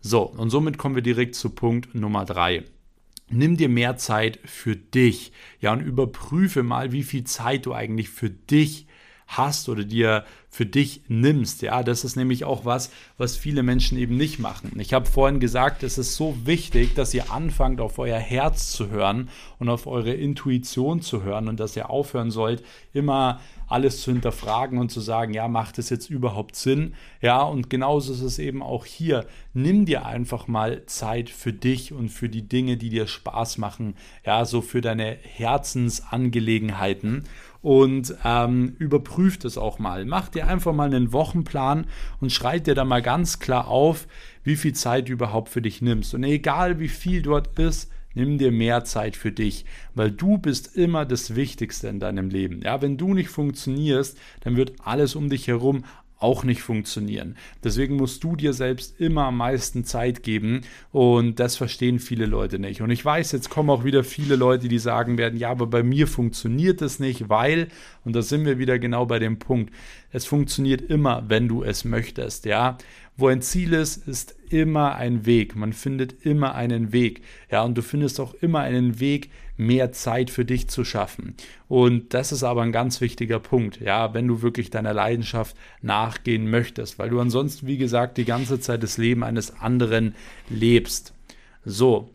So, 0.00 0.22
und 0.22 0.48
somit 0.48 0.78
kommen 0.78 0.94
wir 0.94 1.02
direkt 1.02 1.34
zu 1.34 1.50
Punkt 1.50 1.94
Nummer 1.94 2.24
drei. 2.24 2.64
Nimm 3.28 3.58
dir 3.58 3.68
mehr 3.68 3.98
Zeit 3.98 4.38
für 4.46 4.74
dich. 4.74 5.32
Ja, 5.60 5.74
und 5.74 5.82
überprüfe 5.82 6.62
mal, 6.62 6.92
wie 6.92 7.02
viel 7.02 7.24
Zeit 7.24 7.66
du 7.66 7.74
eigentlich 7.74 8.08
für 8.08 8.30
dich 8.30 8.86
hast 9.30 9.68
oder 9.68 9.84
dir 9.84 10.24
für 10.52 10.66
dich 10.66 11.02
nimmst. 11.06 11.62
Ja, 11.62 11.84
das 11.84 12.02
ist 12.02 12.16
nämlich 12.16 12.42
auch 12.44 12.64
was, 12.64 12.90
was 13.16 13.36
viele 13.36 13.62
Menschen 13.62 13.96
eben 13.96 14.16
nicht 14.16 14.40
machen. 14.40 14.72
Ich 14.80 14.92
habe 14.92 15.06
vorhin 15.06 15.38
gesagt, 15.38 15.84
es 15.84 15.96
ist 15.96 16.16
so 16.16 16.36
wichtig, 16.44 16.94
dass 16.94 17.14
ihr 17.14 17.30
anfangt, 17.30 17.80
auf 17.80 18.00
euer 18.00 18.18
Herz 18.18 18.72
zu 18.72 18.90
hören 18.90 19.28
und 19.60 19.68
auf 19.68 19.86
eure 19.86 20.12
Intuition 20.12 21.02
zu 21.02 21.22
hören 21.22 21.46
und 21.46 21.60
dass 21.60 21.76
ihr 21.76 21.88
aufhören 21.88 22.32
sollt, 22.32 22.64
immer 22.92 23.38
alles 23.68 24.02
zu 24.02 24.10
hinterfragen 24.10 24.80
und 24.80 24.90
zu 24.90 25.00
sagen, 25.00 25.32
ja, 25.32 25.46
macht 25.46 25.78
es 25.78 25.90
jetzt 25.90 26.10
überhaupt 26.10 26.56
Sinn? 26.56 26.94
Ja, 27.22 27.42
und 27.42 27.70
genauso 27.70 28.12
ist 28.12 28.22
es 28.22 28.40
eben 28.40 28.64
auch 28.64 28.84
hier. 28.84 29.26
Nimm 29.54 29.86
dir 29.86 30.06
einfach 30.06 30.48
mal 30.48 30.84
Zeit 30.86 31.30
für 31.30 31.52
dich 31.52 31.92
und 31.92 32.08
für 32.08 32.28
die 32.28 32.48
Dinge, 32.48 32.76
die 32.76 32.90
dir 32.90 33.06
Spaß 33.06 33.58
machen. 33.58 33.94
Ja, 34.26 34.44
so 34.44 34.60
für 34.60 34.80
deine 34.80 35.16
Herzensangelegenheiten 35.22 37.26
und 37.62 38.14
ähm, 38.24 38.74
überprüft 38.78 39.44
es 39.44 39.58
auch 39.58 39.78
mal. 39.78 40.04
Mach 40.04 40.28
dir 40.28 40.46
einfach 40.48 40.72
mal 40.72 40.86
einen 40.86 41.12
Wochenplan 41.12 41.86
und 42.20 42.32
schreib 42.32 42.64
dir 42.64 42.74
da 42.74 42.84
mal 42.84 43.02
ganz 43.02 43.38
klar 43.38 43.68
auf, 43.68 44.06
wie 44.44 44.56
viel 44.56 44.72
Zeit 44.72 45.08
du 45.08 45.12
überhaupt 45.12 45.50
für 45.50 45.62
dich 45.62 45.82
nimmst. 45.82 46.14
Und 46.14 46.24
egal 46.24 46.80
wie 46.80 46.88
viel 46.88 47.22
dort 47.22 47.58
ist, 47.58 47.90
nimm 48.14 48.38
dir 48.38 48.50
mehr 48.50 48.84
Zeit 48.84 49.16
für 49.16 49.32
dich, 49.32 49.64
weil 49.94 50.10
du 50.10 50.38
bist 50.38 50.76
immer 50.76 51.04
das 51.04 51.36
Wichtigste 51.36 51.88
in 51.88 52.00
deinem 52.00 52.30
Leben. 52.30 52.60
Ja, 52.62 52.82
wenn 52.82 52.96
du 52.96 53.14
nicht 53.14 53.30
funktionierst, 53.30 54.18
dann 54.40 54.56
wird 54.56 54.72
alles 54.84 55.14
um 55.14 55.28
dich 55.28 55.46
herum 55.46 55.84
auch 56.20 56.44
nicht 56.44 56.62
funktionieren. 56.62 57.36
Deswegen 57.64 57.96
musst 57.96 58.22
du 58.22 58.36
dir 58.36 58.52
selbst 58.52 59.00
immer 59.00 59.24
am 59.24 59.38
meisten 59.38 59.84
Zeit 59.84 60.22
geben 60.22 60.60
und 60.92 61.40
das 61.40 61.56
verstehen 61.56 61.98
viele 61.98 62.26
Leute 62.26 62.58
nicht. 62.58 62.82
Und 62.82 62.90
ich 62.90 63.04
weiß, 63.04 63.32
jetzt 63.32 63.50
kommen 63.50 63.70
auch 63.70 63.84
wieder 63.84 64.04
viele 64.04 64.36
Leute, 64.36 64.68
die 64.68 64.78
sagen 64.78 65.18
werden, 65.18 65.38
ja, 65.38 65.50
aber 65.50 65.66
bei 65.66 65.82
mir 65.82 66.06
funktioniert 66.06 66.82
es 66.82 67.00
nicht, 67.00 67.28
weil, 67.28 67.68
und 68.04 68.14
da 68.14 68.22
sind 68.22 68.44
wir 68.44 68.58
wieder 68.58 68.78
genau 68.78 69.06
bei 69.06 69.18
dem 69.18 69.38
Punkt, 69.38 69.72
es 70.12 70.26
funktioniert 70.26 70.82
immer, 70.82 71.24
wenn 71.28 71.48
du 71.48 71.62
es 71.62 71.84
möchtest, 71.84 72.44
ja. 72.44 72.76
Wo 73.16 73.28
ein 73.28 73.42
Ziel 73.42 73.74
ist, 73.74 74.08
ist 74.08 74.34
immer 74.48 74.94
ein 74.94 75.26
Weg. 75.26 75.54
Man 75.54 75.74
findet 75.74 76.24
immer 76.24 76.54
einen 76.54 76.92
Weg. 76.92 77.20
Ja, 77.50 77.62
und 77.64 77.76
du 77.76 77.82
findest 77.82 78.18
auch 78.18 78.32
immer 78.34 78.60
einen 78.60 78.98
Weg, 78.98 79.30
mehr 79.60 79.92
Zeit 79.92 80.30
für 80.30 80.44
dich 80.44 80.68
zu 80.68 80.84
schaffen. 80.84 81.34
Und 81.68 82.14
das 82.14 82.32
ist 82.32 82.42
aber 82.42 82.62
ein 82.62 82.72
ganz 82.72 83.00
wichtiger 83.00 83.38
Punkt, 83.38 83.80
ja, 83.80 84.14
wenn 84.14 84.26
du 84.26 84.42
wirklich 84.42 84.70
deiner 84.70 84.94
Leidenschaft 84.94 85.56
nachgehen 85.82 86.48
möchtest, 86.50 86.98
weil 86.98 87.10
du 87.10 87.20
ansonsten, 87.20 87.66
wie 87.66 87.76
gesagt, 87.76 88.16
die 88.16 88.24
ganze 88.24 88.58
Zeit 88.58 88.82
das 88.82 88.96
Leben 88.96 89.22
eines 89.22 89.60
anderen 89.60 90.14
lebst. 90.48 91.12
So, 91.64 92.10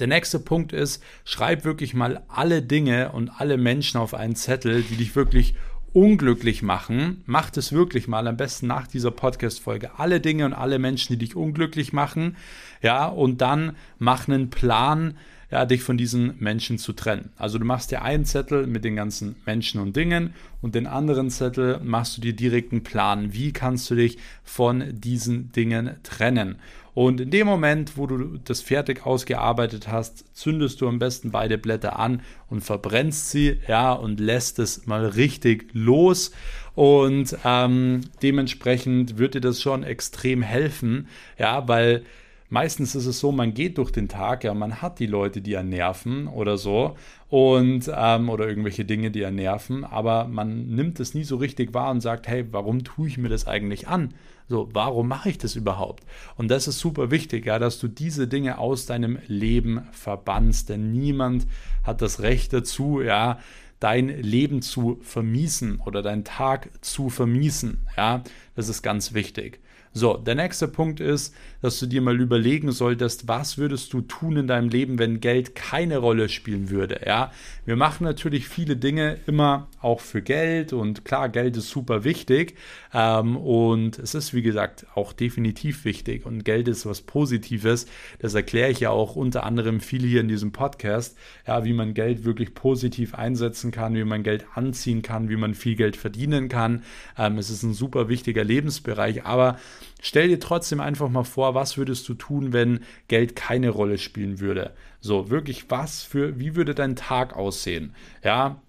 der 0.00 0.08
nächste 0.08 0.40
Punkt 0.40 0.72
ist, 0.72 1.02
schreib 1.24 1.64
wirklich 1.64 1.94
mal 1.94 2.22
alle 2.28 2.62
Dinge 2.62 3.12
und 3.12 3.30
alle 3.30 3.56
Menschen 3.56 3.98
auf 3.98 4.12
einen 4.12 4.36
Zettel, 4.36 4.82
die 4.82 4.96
dich 4.96 5.14
wirklich 5.14 5.54
unglücklich 5.92 6.62
machen, 6.62 7.22
macht 7.24 7.56
es 7.56 7.72
wirklich 7.72 8.06
mal 8.06 8.26
am 8.26 8.36
besten 8.36 8.66
nach 8.66 8.86
dieser 8.86 9.12
Podcast-Folge. 9.12 9.98
Alle 9.98 10.20
Dinge 10.20 10.44
und 10.44 10.52
alle 10.52 10.78
Menschen, 10.78 11.14
die 11.14 11.24
dich 11.24 11.36
unglücklich 11.36 11.94
machen, 11.94 12.36
ja, 12.82 13.06
und 13.06 13.40
dann 13.40 13.76
mach 13.98 14.28
einen 14.28 14.50
Plan, 14.50 15.16
ja, 15.50 15.64
dich 15.64 15.82
von 15.82 15.96
diesen 15.96 16.34
Menschen 16.38 16.78
zu 16.78 16.92
trennen. 16.92 17.30
Also 17.36 17.58
du 17.58 17.64
machst 17.64 17.90
dir 17.90 18.02
einen 18.02 18.24
Zettel 18.24 18.66
mit 18.66 18.84
den 18.84 18.96
ganzen 18.96 19.36
Menschen 19.46 19.80
und 19.80 19.96
Dingen 19.96 20.34
und 20.60 20.74
den 20.74 20.86
anderen 20.86 21.30
Zettel 21.30 21.80
machst 21.82 22.16
du 22.16 22.20
dir 22.20 22.34
direkt 22.34 22.72
einen 22.72 22.82
Plan. 22.82 23.32
Wie 23.32 23.52
kannst 23.52 23.88
du 23.90 23.94
dich 23.94 24.18
von 24.42 24.84
diesen 24.90 25.52
Dingen 25.52 25.96
trennen? 26.02 26.56
Und 26.96 27.20
in 27.20 27.30
dem 27.30 27.46
Moment, 27.46 27.98
wo 27.98 28.06
du 28.06 28.38
das 28.42 28.62
fertig 28.62 29.04
ausgearbeitet 29.04 29.86
hast, 29.86 30.34
zündest 30.34 30.80
du 30.80 30.88
am 30.88 30.98
besten 30.98 31.30
beide 31.30 31.58
Blätter 31.58 31.98
an 31.98 32.22
und 32.48 32.62
verbrennst 32.62 33.30
sie, 33.30 33.58
ja, 33.68 33.92
und 33.92 34.18
lässt 34.18 34.58
es 34.58 34.86
mal 34.86 35.04
richtig 35.04 35.68
los. 35.74 36.32
Und 36.74 37.36
ähm, 37.44 38.00
dementsprechend 38.22 39.18
wird 39.18 39.34
dir 39.34 39.42
das 39.42 39.60
schon 39.60 39.82
extrem 39.82 40.40
helfen, 40.40 41.06
ja, 41.38 41.68
weil 41.68 42.02
meistens 42.48 42.94
ist 42.94 43.06
es 43.06 43.20
so, 43.20 43.32
man 43.32 43.54
geht 43.54 43.78
durch 43.78 43.90
den 43.90 44.08
Tag, 44.08 44.44
ja, 44.44 44.54
man 44.54 44.80
hat 44.82 44.98
die 44.98 45.06
Leute, 45.06 45.40
die 45.40 45.56
einen 45.56 45.70
nerven 45.70 46.28
oder 46.28 46.58
so 46.58 46.96
und 47.28 47.90
ähm, 47.94 48.28
oder 48.28 48.48
irgendwelche 48.48 48.84
Dinge, 48.84 49.10
die 49.10 49.24
einen 49.24 49.36
nerven, 49.36 49.84
aber 49.84 50.26
man 50.28 50.66
nimmt 50.66 51.00
es 51.00 51.14
nie 51.14 51.24
so 51.24 51.36
richtig 51.36 51.74
wahr 51.74 51.90
und 51.90 52.00
sagt, 52.00 52.28
hey, 52.28 52.46
warum 52.50 52.84
tue 52.84 53.08
ich 53.08 53.18
mir 53.18 53.28
das 53.28 53.46
eigentlich 53.46 53.88
an? 53.88 54.14
So, 54.48 54.68
warum 54.72 55.08
mache 55.08 55.30
ich 55.30 55.38
das 55.38 55.56
überhaupt? 55.56 56.04
Und 56.36 56.48
das 56.48 56.68
ist 56.68 56.78
super 56.78 57.10
wichtig, 57.10 57.46
ja, 57.46 57.58
dass 57.58 57.80
du 57.80 57.88
diese 57.88 58.28
Dinge 58.28 58.58
aus 58.58 58.86
deinem 58.86 59.18
Leben 59.26 59.82
verbannst, 59.90 60.68
denn 60.68 60.92
niemand 60.92 61.46
hat 61.82 62.00
das 62.00 62.20
Recht 62.20 62.52
dazu, 62.52 63.00
ja, 63.02 63.38
dein 63.80 64.08
Leben 64.08 64.62
zu 64.62 64.98
vermiesen 65.02 65.80
oder 65.84 66.02
deinen 66.02 66.24
Tag 66.24 66.70
zu 66.80 67.10
vermiesen, 67.10 67.86
ja, 67.96 68.22
das 68.54 68.68
ist 68.68 68.82
ganz 68.82 69.12
wichtig. 69.12 69.60
So, 69.92 70.18
der 70.18 70.34
nächste 70.34 70.68
Punkt 70.68 71.00
ist, 71.00 71.34
dass 71.66 71.80
du 71.80 71.86
dir 71.86 72.00
mal 72.00 72.20
überlegen 72.20 72.70
solltest, 72.70 73.26
was 73.26 73.58
würdest 73.58 73.92
du 73.92 74.00
tun 74.00 74.36
in 74.36 74.46
deinem 74.46 74.68
Leben, 74.68 75.00
wenn 75.00 75.18
Geld 75.18 75.56
keine 75.56 75.98
Rolle 75.98 76.28
spielen 76.28 76.70
würde. 76.70 77.00
Ja, 77.04 77.32
wir 77.64 77.74
machen 77.74 78.04
natürlich 78.04 78.46
viele 78.46 78.76
Dinge 78.76 79.18
immer 79.26 79.66
auch 79.82 79.98
für 79.98 80.22
Geld 80.22 80.72
und 80.72 81.04
klar, 81.04 81.28
Geld 81.28 81.56
ist 81.56 81.68
super 81.68 82.04
wichtig 82.04 82.54
ähm, 82.94 83.36
und 83.36 83.98
es 83.98 84.14
ist 84.14 84.32
wie 84.32 84.42
gesagt 84.42 84.86
auch 84.94 85.12
definitiv 85.12 85.84
wichtig 85.84 86.24
und 86.24 86.44
Geld 86.44 86.68
ist 86.68 86.86
was 86.86 87.02
Positives. 87.02 87.86
Das 88.20 88.34
erkläre 88.34 88.70
ich 88.70 88.78
ja 88.78 88.90
auch 88.90 89.16
unter 89.16 89.42
anderem 89.42 89.80
viel 89.80 90.02
hier 90.02 90.20
in 90.20 90.28
diesem 90.28 90.52
Podcast, 90.52 91.18
ja, 91.48 91.64
wie 91.64 91.72
man 91.72 91.94
Geld 91.94 92.24
wirklich 92.24 92.54
positiv 92.54 93.16
einsetzen 93.16 93.72
kann, 93.72 93.96
wie 93.96 94.04
man 94.04 94.22
Geld 94.22 94.46
anziehen 94.54 95.02
kann, 95.02 95.28
wie 95.30 95.36
man 95.36 95.54
viel 95.54 95.74
Geld 95.74 95.96
verdienen 95.96 96.48
kann. 96.48 96.84
Ähm, 97.18 97.38
es 97.38 97.50
ist 97.50 97.64
ein 97.64 97.74
super 97.74 98.08
wichtiger 98.08 98.44
Lebensbereich, 98.44 99.24
aber 99.24 99.56
Stell 100.02 100.28
dir 100.28 100.38
trotzdem 100.38 100.80
einfach 100.80 101.08
mal 101.08 101.24
vor, 101.24 101.55
was 101.56 101.76
würdest 101.76 102.08
du 102.08 102.14
tun, 102.14 102.52
wenn 102.52 102.84
Geld 103.08 103.34
keine 103.34 103.70
Rolle 103.70 103.98
spielen 103.98 104.38
würde? 104.38 104.74
So, 105.00 105.30
wirklich, 105.30 105.68
was 105.68 106.04
für, 106.04 106.38
wie 106.38 106.54
würde 106.54 106.76
dein 106.76 106.94
Tag 106.94 107.34
aussehen? 107.34 107.94
Ja, 108.22 108.60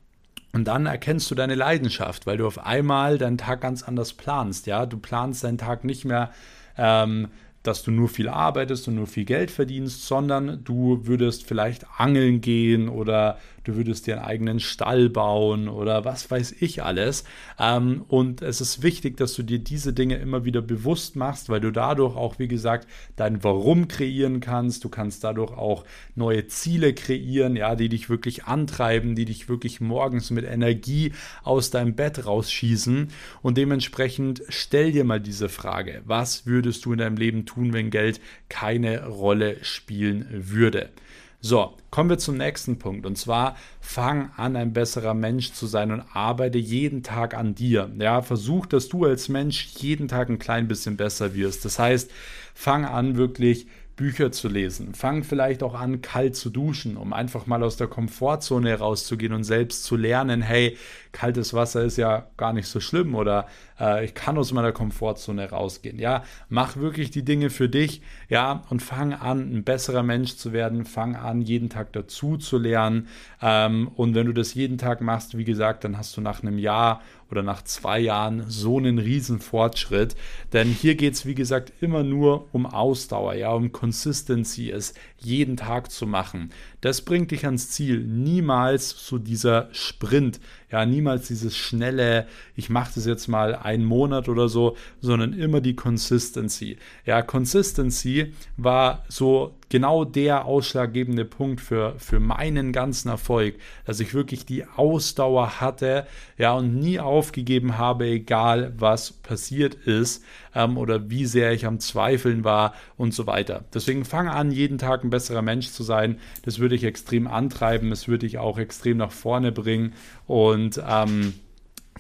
und 0.54 0.66
dann 0.66 0.88
erkennst 0.88 1.30
du 1.30 1.36
deine 1.36 1.54
Leidenschaft, 1.54 2.26
weil 2.26 2.38
du 2.38 2.48
auf 2.48 2.66
einmal 2.66 3.20
deinen 3.20 3.38
Tag 3.38 3.62
ganz 3.62 3.84
anders 3.84 4.14
planst. 4.14 4.66
Ja, 4.66 4.88
du 4.88 4.98
planst 4.98 5.44
deinen 5.44 5.60
Tag 5.60 5.84
nicht 5.84 6.04
mehr 6.04 6.32
ähm, 6.80 7.28
dass 7.68 7.84
du 7.84 7.92
nur 7.92 8.08
viel 8.08 8.30
arbeitest 8.30 8.88
und 8.88 8.96
nur 8.96 9.08
viel 9.08 9.26
Geld 9.26 9.52
verdienst, 9.52 10.08
sondern 10.08 10.64
du 10.64 11.02
würdest 11.06 11.46
vielleicht 11.46 11.86
angeln 11.98 12.40
gehen 12.40 12.88
oder 12.88 13.40
du 13.68 13.76
würdest 13.76 14.08
dir 14.08 14.18
einen 14.18 14.26
eigenen 14.26 14.60
Stall 14.60 15.10
bauen 15.10 15.68
oder 15.68 16.06
was 16.06 16.32
weiß 16.32 16.56
ich 16.60 16.84
alles. 16.84 17.26
Ähm, 17.60 18.06
und 18.08 18.42
es 18.42 18.62
ist 18.62 18.84
wichtig, 18.84 19.18
dass 19.18 19.34
du 19.34 19.44
dir 19.44 19.60
diese 19.60 19.94
Dinge 19.94 20.16
immer 20.16 20.46
wieder 20.46 20.62
bewusst 20.62 21.16
machst, 21.16 21.50
weil 21.50 21.60
du 21.60 21.72
dadurch 21.72 22.16
auch, 22.16 22.40
wie 22.40 22.48
gesagt, 22.48 22.88
dein 23.16 23.44
Warum 23.44 23.88
kreieren 23.88 24.40
kannst. 24.40 24.84
Du 24.84 24.90
kannst 24.90 25.24
dadurch 25.24 25.52
auch 25.52 25.84
neue 26.16 26.48
Ziele 26.48 26.94
kreieren, 26.94 27.56
ja, 27.56 27.76
die 27.76 27.90
dich 27.90 28.10
wirklich 28.10 28.46
antreiben, 28.46 29.16
die 29.16 29.26
dich 29.26 29.50
wirklich 29.50 29.82
morgens 29.82 30.32
mit 30.32 30.46
Energie 30.46 31.12
aus 31.44 31.70
deinem 31.70 31.96
Bett 31.96 32.26
rausschießen. 32.26 33.10
Und 33.42 33.58
dementsprechend 33.58 34.42
stell 34.50 34.94
dir 34.94 35.04
mal 35.04 35.20
diese 35.20 35.50
Frage, 35.50 36.02
was 36.06 36.46
würdest 36.46 36.86
du 36.86 36.94
in 36.94 37.00
deinem 37.00 37.18
Leben 37.18 37.46
tun? 37.46 37.58
tun, 37.58 37.74
wenn 37.74 37.90
Geld 37.90 38.22
keine 38.50 39.08
Rolle 39.08 39.58
spielen 39.64 40.28
würde. 40.30 40.90
So, 41.40 41.78
kommen 41.92 42.10
wir 42.10 42.18
zum 42.18 42.38
nächsten 42.38 42.80
Punkt. 42.80 43.06
Und 43.06 43.18
zwar 43.18 43.56
fang 43.80 44.32
an, 44.38 44.56
ein 44.56 44.74
besserer 44.74 45.14
Mensch 45.14 45.54
zu 45.54 45.68
sein 45.68 45.92
und 45.92 46.04
arbeite 46.14 46.58
jeden 46.58 47.04
Tag 47.04 47.36
an 47.36 47.54
dir. 47.54 47.92
Ja, 48.00 48.24
versuch, 48.24 48.66
dass 48.66 48.90
du 48.90 49.06
als 49.06 49.30
Mensch 49.30 49.68
jeden 49.78 50.08
Tag 50.08 50.30
ein 50.30 50.40
klein 50.40 50.68
bisschen 50.68 50.98
besser 50.98 51.36
wirst. 51.36 51.64
Das 51.64 51.78
heißt, 51.78 52.10
fang 52.56 52.86
an, 52.86 53.18
wirklich 53.18 53.68
Bücher 53.98 54.32
zu 54.32 54.48
lesen. 54.48 54.94
Fang 54.94 55.24
vielleicht 55.24 55.64
auch 55.64 55.74
an, 55.74 56.02
kalt 56.02 56.36
zu 56.36 56.52
duschen, 56.52 56.96
um 56.98 57.14
einfach 57.14 57.48
mal 57.48 57.64
aus 57.64 57.78
der 57.78 57.88
Komfortzone 57.88 58.70
herauszugehen 58.70 59.34
und 59.34 59.44
selbst 59.44 59.84
zu 59.84 59.98
lernen, 59.98 60.42
hey, 60.42 60.78
kaltes 61.12 61.56
Wasser 61.56 61.84
ist 61.84 61.98
ja 61.98 62.28
gar 62.38 62.54
nicht 62.54 62.68
so 62.68 62.80
schlimm 62.80 63.16
oder 63.16 63.48
äh, 63.80 64.06
ich 64.06 64.14
kann 64.14 64.38
aus 64.38 64.54
meiner 64.54 64.72
Komfortzone 64.72 65.50
rausgehen. 65.50 65.98
Ja, 65.98 66.24
mach 66.48 66.78
wirklich 66.78 67.10
die 67.10 67.26
Dinge 67.26 67.50
für 67.50 67.70
dich, 67.70 68.04
ja, 68.30 68.64
und 68.70 68.84
fang 68.84 69.14
an, 69.14 69.52
ein 69.52 69.64
besserer 69.64 70.04
Mensch 70.04 70.36
zu 70.36 70.54
werden. 70.54 70.86
Fang 70.86 71.16
an, 71.16 71.42
jeden 71.42 71.70
Tag 71.70 71.92
dazu 71.94 72.38
zu 72.38 72.60
lernen. 72.60 73.08
Ähm, 73.42 73.88
und 73.96 74.14
wenn 74.14 74.28
du 74.28 74.34
das 74.34 74.54
jeden 74.54 74.78
Tag 74.78 75.02
machst, 75.02 75.38
wie 75.38 75.44
gesagt, 75.44 75.84
dann 75.84 75.98
hast 75.98 76.16
du 76.16 76.22
nach 76.22 76.44
einem 76.44 76.60
Jahr 76.60 77.02
oder 77.32 77.44
nach 77.44 77.64
zwei 77.64 78.00
Jahren 78.00 78.46
so 78.48 78.78
einen 78.78 79.00
riesen 79.00 79.40
Fortschritt. 79.40 80.16
Denn 80.54 80.70
hier 80.70 80.96
geht 80.96 81.14
es, 81.14 81.26
wie 81.26 81.36
gesagt, 81.36 81.74
immer 81.82 82.04
nur 82.04 82.48
um 82.54 82.66
Ausdauer, 82.66 83.34
ja, 83.36 83.52
um 83.52 83.72
Consistency, 83.72 84.72
es 84.72 84.94
jeden 85.18 85.58
Tag 85.58 85.92
zu 85.92 86.08
machen. 86.08 86.52
Das 86.82 87.02
bringt 87.02 87.32
dich 87.32 87.46
ans 87.46 87.70
Ziel. 87.70 88.04
Niemals 88.04 88.90
so 88.90 89.18
dieser 89.18 89.70
Sprint, 89.72 90.40
ja, 90.72 90.86
niemals 90.86 91.28
dieses 91.28 91.56
schnelle, 91.56 92.28
ich 92.56 92.70
mache 92.70 92.92
das 92.96 93.06
jetzt 93.06 93.28
mal 93.28 93.56
einen 93.56 93.86
Monat 93.86 94.30
oder 94.30 94.50
so, 94.50 94.76
sondern 95.02 95.34
immer 95.34 95.62
die 95.62 95.76
Consistency. 95.76 96.78
Ja, 97.06 97.22
Consistency 97.22 98.34
war 98.58 99.06
so 99.08 99.56
genau 99.70 100.06
der 100.06 100.46
ausschlaggebende 100.46 101.26
Punkt 101.26 101.62
für, 101.62 101.96
für 101.98 102.20
meinen 102.20 102.72
ganzen 102.72 103.10
Erfolg, 103.10 103.56
dass 103.86 104.00
ich 104.00 104.14
wirklich 104.14 104.46
die 104.46 104.66
Ausdauer 104.66 105.60
hatte, 105.60 106.06
ja, 106.38 106.54
und 106.54 106.76
nie 106.76 107.00
aufgegeben 107.00 107.78
habe, 107.78 108.06
egal 108.06 108.74
was 108.78 109.12
passiert 109.12 109.74
ist 109.74 110.24
ähm, 110.54 110.78
oder 110.78 111.10
wie 111.10 111.26
sehr 111.26 111.54
ich 111.54 111.66
am 111.66 111.80
Zweifeln 111.80 112.44
war 112.44 112.74
und 112.98 113.14
so 113.14 113.28
weiter. 113.28 113.64
Deswegen 113.74 114.06
fange 114.06 114.32
an, 114.32 114.52
jeden 114.52 114.78
Tag 114.78 115.04
ein 115.04 115.10
besserer 115.10 115.42
Mensch 115.42 115.70
zu 115.70 115.84
sein. 115.84 116.20
Das 116.44 116.60
würde 116.60 116.67
ich 116.76 116.84
extrem 116.84 117.28
antreiben, 117.28 117.90
das 117.90 118.08
würde 118.08 118.26
ich 118.26 118.38
auch 118.38 118.58
extrem 118.58 118.98
nach 118.98 119.12
vorne 119.12 119.52
bringen 119.52 119.94
und 120.26 120.82
ähm, 120.88 121.34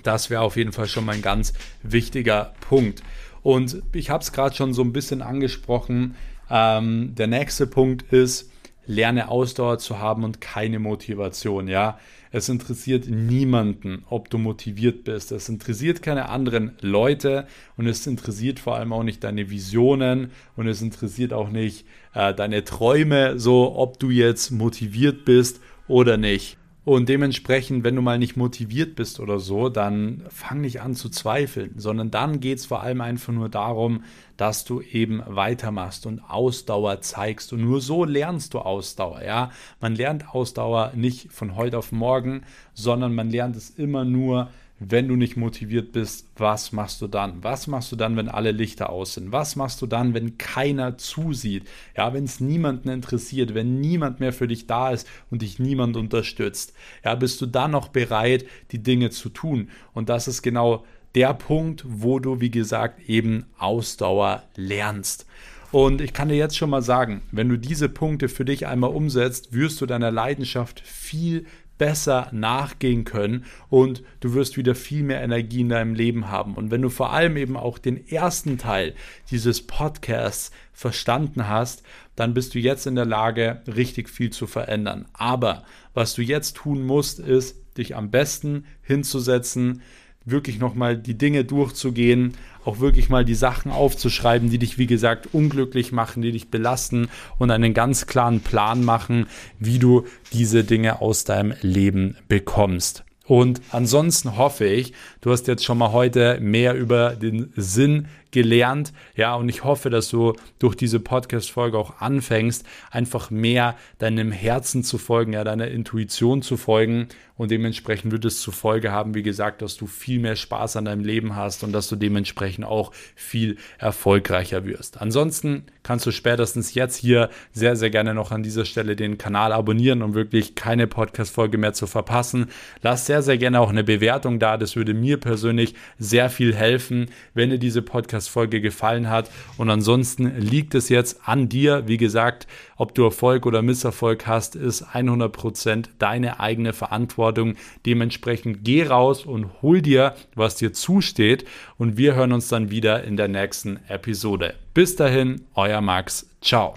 das 0.03 0.29
wäre 0.29 0.41
auf 0.41 0.55
jeden 0.55 0.71
Fall 0.71 0.87
schon 0.87 1.05
mal 1.05 1.15
ein 1.15 1.21
ganz 1.21 1.53
wichtiger 1.83 2.53
Punkt. 2.61 3.03
Und 3.43 3.81
ich 3.93 4.09
habe 4.09 4.23
es 4.23 4.31
gerade 4.31 4.55
schon 4.55 4.73
so 4.73 4.81
ein 4.81 4.93
bisschen 4.93 5.21
angesprochen. 5.21 6.15
Ähm, 6.49 7.15
der 7.15 7.27
nächste 7.27 7.67
Punkt 7.67 8.11
ist, 8.13 8.51
lerne 8.85 9.29
Ausdauer 9.29 9.79
zu 9.79 9.99
haben 9.99 10.23
und 10.23 10.41
keine 10.41 10.79
Motivation. 10.79 11.67
Ja, 11.67 11.99
es 12.37 12.49
interessiert 12.49 13.09
niemanden, 13.09 14.03
ob 14.09 14.29
du 14.29 14.37
motiviert 14.37 15.03
bist. 15.03 15.31
Es 15.31 15.49
interessiert 15.49 16.01
keine 16.01 16.29
anderen 16.29 16.73
Leute 16.81 17.47
und 17.75 17.87
es 17.87 18.07
interessiert 18.07 18.59
vor 18.59 18.75
allem 18.75 18.93
auch 18.93 19.03
nicht 19.03 19.23
deine 19.23 19.49
Visionen 19.49 20.31
und 20.55 20.67
es 20.67 20.81
interessiert 20.81 21.33
auch 21.33 21.49
nicht 21.49 21.85
äh, 22.13 22.33
deine 22.33 22.63
Träume, 22.63 23.39
so 23.39 23.75
ob 23.75 23.99
du 23.99 24.09
jetzt 24.09 24.51
motiviert 24.51 25.25
bist 25.25 25.59
oder 25.87 26.17
nicht. 26.17 26.57
Und 26.87 27.09
dementsprechend, 27.09 27.83
wenn 27.83 27.97
du 27.97 28.01
mal 28.01 28.17
nicht 28.17 28.37
motiviert 28.37 28.95
bist 28.95 29.19
oder 29.19 29.41
so, 29.41 29.67
dann 29.67 30.23
fang 30.29 30.61
nicht 30.61 30.79
an 30.79 30.95
zu 30.95 31.09
zweifeln, 31.09 31.73
sondern 31.75 32.11
dann 32.11 32.39
geht 32.39 32.59
es 32.59 32.65
vor 32.65 32.81
allem 32.81 33.01
einfach 33.01 33.33
nur 33.33 33.49
darum, 33.49 34.05
dass 34.37 34.63
du 34.63 34.79
eben 34.79 35.21
weitermachst 35.25 36.05
und 36.05 36.21
Ausdauer 36.21 37.01
zeigst. 37.01 37.51
Und 37.51 37.59
nur 37.59 37.81
so 37.81 38.05
lernst 38.05 38.53
du 38.53 38.59
Ausdauer. 38.59 39.21
Ja, 39.21 39.51
man 39.81 39.95
lernt 39.95 40.33
Ausdauer 40.33 40.93
nicht 40.95 41.29
von 41.33 41.57
heute 41.57 41.77
auf 41.77 41.91
morgen, 41.91 42.43
sondern 42.73 43.13
man 43.13 43.31
lernt 43.31 43.57
es 43.57 43.69
immer 43.69 44.05
nur, 44.05 44.49
wenn 44.79 45.07
du 45.07 45.15
nicht 45.15 45.37
motiviert 45.37 45.91
bist, 45.91 46.27
was 46.37 46.71
machst 46.71 47.01
du 47.01 47.07
dann? 47.07 47.43
Was 47.43 47.67
machst 47.67 47.91
du 47.91 47.95
dann, 47.95 48.15
wenn 48.15 48.29
alle 48.29 48.51
Lichter 48.51 48.89
aus 48.89 49.15
sind? 49.15 49.31
Was 49.31 49.55
machst 49.55 49.81
du 49.81 49.87
dann, 49.87 50.13
wenn 50.13 50.37
keiner 50.37 50.97
zusieht? 50.97 51.67
Ja, 51.95 52.13
wenn 52.13 52.25
es 52.25 52.39
niemanden 52.39 52.89
interessiert, 52.89 53.55
wenn 53.55 53.79
niemand 53.79 54.19
mehr 54.19 54.33
für 54.33 54.47
dich 54.47 54.67
da 54.67 54.91
ist 54.91 55.07
und 55.31 55.41
dich 55.41 55.57
niemand 55.57 55.97
unterstützt. 55.97 56.73
Ja, 57.03 57.15
bist 57.15 57.41
du 57.41 57.47
dann 57.47 57.71
noch 57.71 57.87
bereit, 57.87 58.45
die 58.71 58.83
Dinge 58.83 59.09
zu 59.09 59.29
tun? 59.29 59.69
Und 59.93 60.09
das 60.09 60.27
ist 60.27 60.43
genau 60.43 60.85
der 61.15 61.33
Punkt, 61.33 61.83
wo 61.87 62.19
du, 62.19 62.39
wie 62.41 62.51
gesagt, 62.51 63.09
eben 63.09 63.45
Ausdauer 63.57 64.43
lernst. 64.55 65.25
Und 65.71 65.99
ich 65.99 66.13
kann 66.13 66.29
dir 66.29 66.35
jetzt 66.35 66.55
schon 66.55 66.69
mal 66.69 66.81
sagen, 66.81 67.23
wenn 67.31 67.49
du 67.49 67.57
diese 67.57 67.89
Punkte 67.89 68.29
für 68.29 68.45
dich 68.45 68.67
einmal 68.67 68.91
umsetzt, 68.91 69.51
wirst 69.51 69.81
du 69.81 69.85
deiner 69.85 70.11
Leidenschaft 70.11 70.79
viel 70.79 71.45
besser 71.77 72.29
nachgehen 72.31 73.03
können 73.03 73.45
und 73.69 74.03
du 74.19 74.33
wirst 74.33 74.57
wieder 74.57 74.75
viel 74.75 75.03
mehr 75.03 75.21
Energie 75.21 75.61
in 75.61 75.69
deinem 75.69 75.93
Leben 75.93 76.29
haben. 76.29 76.55
Und 76.55 76.71
wenn 76.71 76.81
du 76.81 76.89
vor 76.89 77.13
allem 77.13 77.37
eben 77.37 77.57
auch 77.57 77.77
den 77.77 78.07
ersten 78.07 78.57
Teil 78.57 78.93
dieses 79.29 79.65
Podcasts 79.65 80.51
verstanden 80.73 81.47
hast, 81.47 81.83
dann 82.15 82.33
bist 82.33 82.55
du 82.55 82.59
jetzt 82.59 82.87
in 82.87 82.95
der 82.95 83.05
Lage, 83.05 83.61
richtig 83.67 84.09
viel 84.09 84.31
zu 84.31 84.47
verändern. 84.47 85.05
Aber 85.13 85.63
was 85.93 86.15
du 86.15 86.21
jetzt 86.21 86.57
tun 86.57 86.83
musst, 86.83 87.19
ist, 87.19 87.55
dich 87.77 87.95
am 87.95 88.09
besten 88.09 88.65
hinzusetzen, 88.81 89.81
wirklich 90.25 90.59
nochmal 90.59 90.97
die 90.97 91.17
Dinge 91.17 91.45
durchzugehen, 91.45 92.33
auch 92.67 92.79
wirklich 92.79 93.09
mal 93.09 93.25
die 93.25 93.35
Sachen 93.35 93.71
aufzuschreiben, 93.71 94.49
die 94.49 94.59
dich, 94.59 94.77
wie 94.77 94.87
gesagt, 94.87 95.29
unglücklich 95.33 95.91
machen, 95.91 96.21
die 96.21 96.33
dich 96.33 96.49
belasten 96.49 97.07
und 97.37 97.49
einen 97.49 97.73
ganz 97.73 98.05
klaren 98.05 98.41
Plan 98.41 98.83
machen, 98.83 99.27
wie 99.57 99.79
du 99.79 100.05
diese 100.33 100.63
Dinge 100.63 101.01
aus 101.01 101.23
deinem 101.23 101.53
Leben 101.61 102.17
bekommst. 102.27 103.03
Und 103.25 103.61
ansonsten 103.71 104.37
hoffe 104.37 104.65
ich, 104.65 104.93
du 105.21 105.31
hast 105.31 105.47
jetzt 105.47 105.65
schon 105.65 105.77
mal 105.77 105.91
heute 105.91 106.39
mehr 106.39 106.75
über 106.75 107.15
den 107.15 107.51
Sinn 107.55 108.07
gelernt. 108.37 108.93
Ja, 109.15 109.33
und 109.33 109.49
ich 109.49 109.63
hoffe, 109.63 109.89
dass 109.89 110.09
du 110.09 110.33
durch 110.59 110.75
diese 110.75 110.99
Podcast-Folge 110.99 111.75
auch 111.75 111.99
anfängst, 112.01 112.67
einfach 112.91 113.31
mehr 113.31 113.75
deinem 113.97 114.31
Herzen 114.31 114.83
zu 114.83 114.99
folgen, 114.99 115.33
ja, 115.33 115.43
deiner 115.43 115.69
Intuition 115.69 116.43
zu 116.43 116.55
folgen. 116.55 117.07
Und 117.35 117.51
dementsprechend 117.51 118.11
wird 118.11 118.25
es 118.25 118.41
zur 118.41 118.53
Folge 118.53 118.91
haben, 118.91 119.13
wie 119.13 119.21
gesagt, 119.21 119.61
dass 119.61 119.77
du 119.77 119.85
viel 119.85 120.19
mehr 120.19 120.35
Spaß 120.35 120.75
an 120.75 120.85
deinem 120.85 121.03
Leben 121.03 121.35
hast 121.35 121.63
und 121.63 121.71
dass 121.71 121.87
du 121.87 121.95
dementsprechend 121.95 122.65
auch 122.65 122.91
viel 123.15 123.57
erfolgreicher 123.77 124.65
wirst. 124.65 124.99
Ansonsten 124.99 125.63
kannst 125.83 126.05
du 126.07 126.11
spätestens 126.11 126.73
jetzt 126.73 126.95
hier 126.95 127.29
sehr, 127.51 127.75
sehr 127.75 127.91
gerne 127.91 128.15
noch 128.15 128.31
an 128.31 128.41
dieser 128.41 128.65
Stelle 128.65 128.95
den 128.95 129.19
Kanal 129.19 129.51
abonnieren, 129.51 130.01
um 130.01 130.15
wirklich 130.15 130.55
keine 130.55 130.87
Podcast-Folge 130.87 131.59
mehr 131.59 131.73
zu 131.73 131.85
verpassen. 131.85 132.47
Lass 132.81 133.05
sehr, 133.05 133.21
sehr 133.21 133.37
gerne 133.37 133.59
auch 133.59 133.69
eine 133.69 133.83
Bewertung 133.83 134.39
da. 134.39 134.57
Das 134.57 134.75
würde 134.75 134.95
mir 134.95 135.17
persönlich 135.19 135.75
sehr 135.99 136.29
viel 136.31 136.55
helfen, 136.55 137.07
wenn 137.35 137.51
dir 137.51 137.59
diese 137.59 137.83
Podcast 137.83 138.26
Podcast-Folge 138.27 138.61
gefallen 138.61 139.09
hat. 139.09 139.29
Und 139.57 139.69
ansonsten 139.69 140.37
liegt 140.37 140.75
es 140.75 140.89
jetzt 140.89 141.21
an 141.25 141.49
dir. 141.49 141.87
Wie 141.87 141.97
gesagt, 141.97 142.47
ob 142.75 142.93
du 142.93 143.05
Erfolg 143.05 143.45
oder 143.45 143.61
Misserfolg 143.61 144.27
hast, 144.27 144.55
ist 144.55 144.85
100% 144.93 145.89
deine 145.97 146.39
eigene 146.39 146.73
Verantwortung. 146.73 147.55
Dementsprechend 147.85 148.63
geh 148.63 148.85
raus 148.85 149.25
und 149.25 149.61
hol 149.61 149.81
dir, 149.81 150.15
was 150.35 150.55
dir 150.55 150.73
zusteht. 150.73 151.45
Und 151.77 151.97
wir 151.97 152.15
hören 152.15 152.33
uns 152.33 152.47
dann 152.49 152.69
wieder 152.69 153.03
in 153.03 153.17
der 153.17 153.27
nächsten 153.27 153.79
Episode. 153.87 154.55
Bis 154.73 154.95
dahin, 154.95 155.41
euer 155.55 155.81
Max. 155.81 156.29
Ciao. 156.41 156.75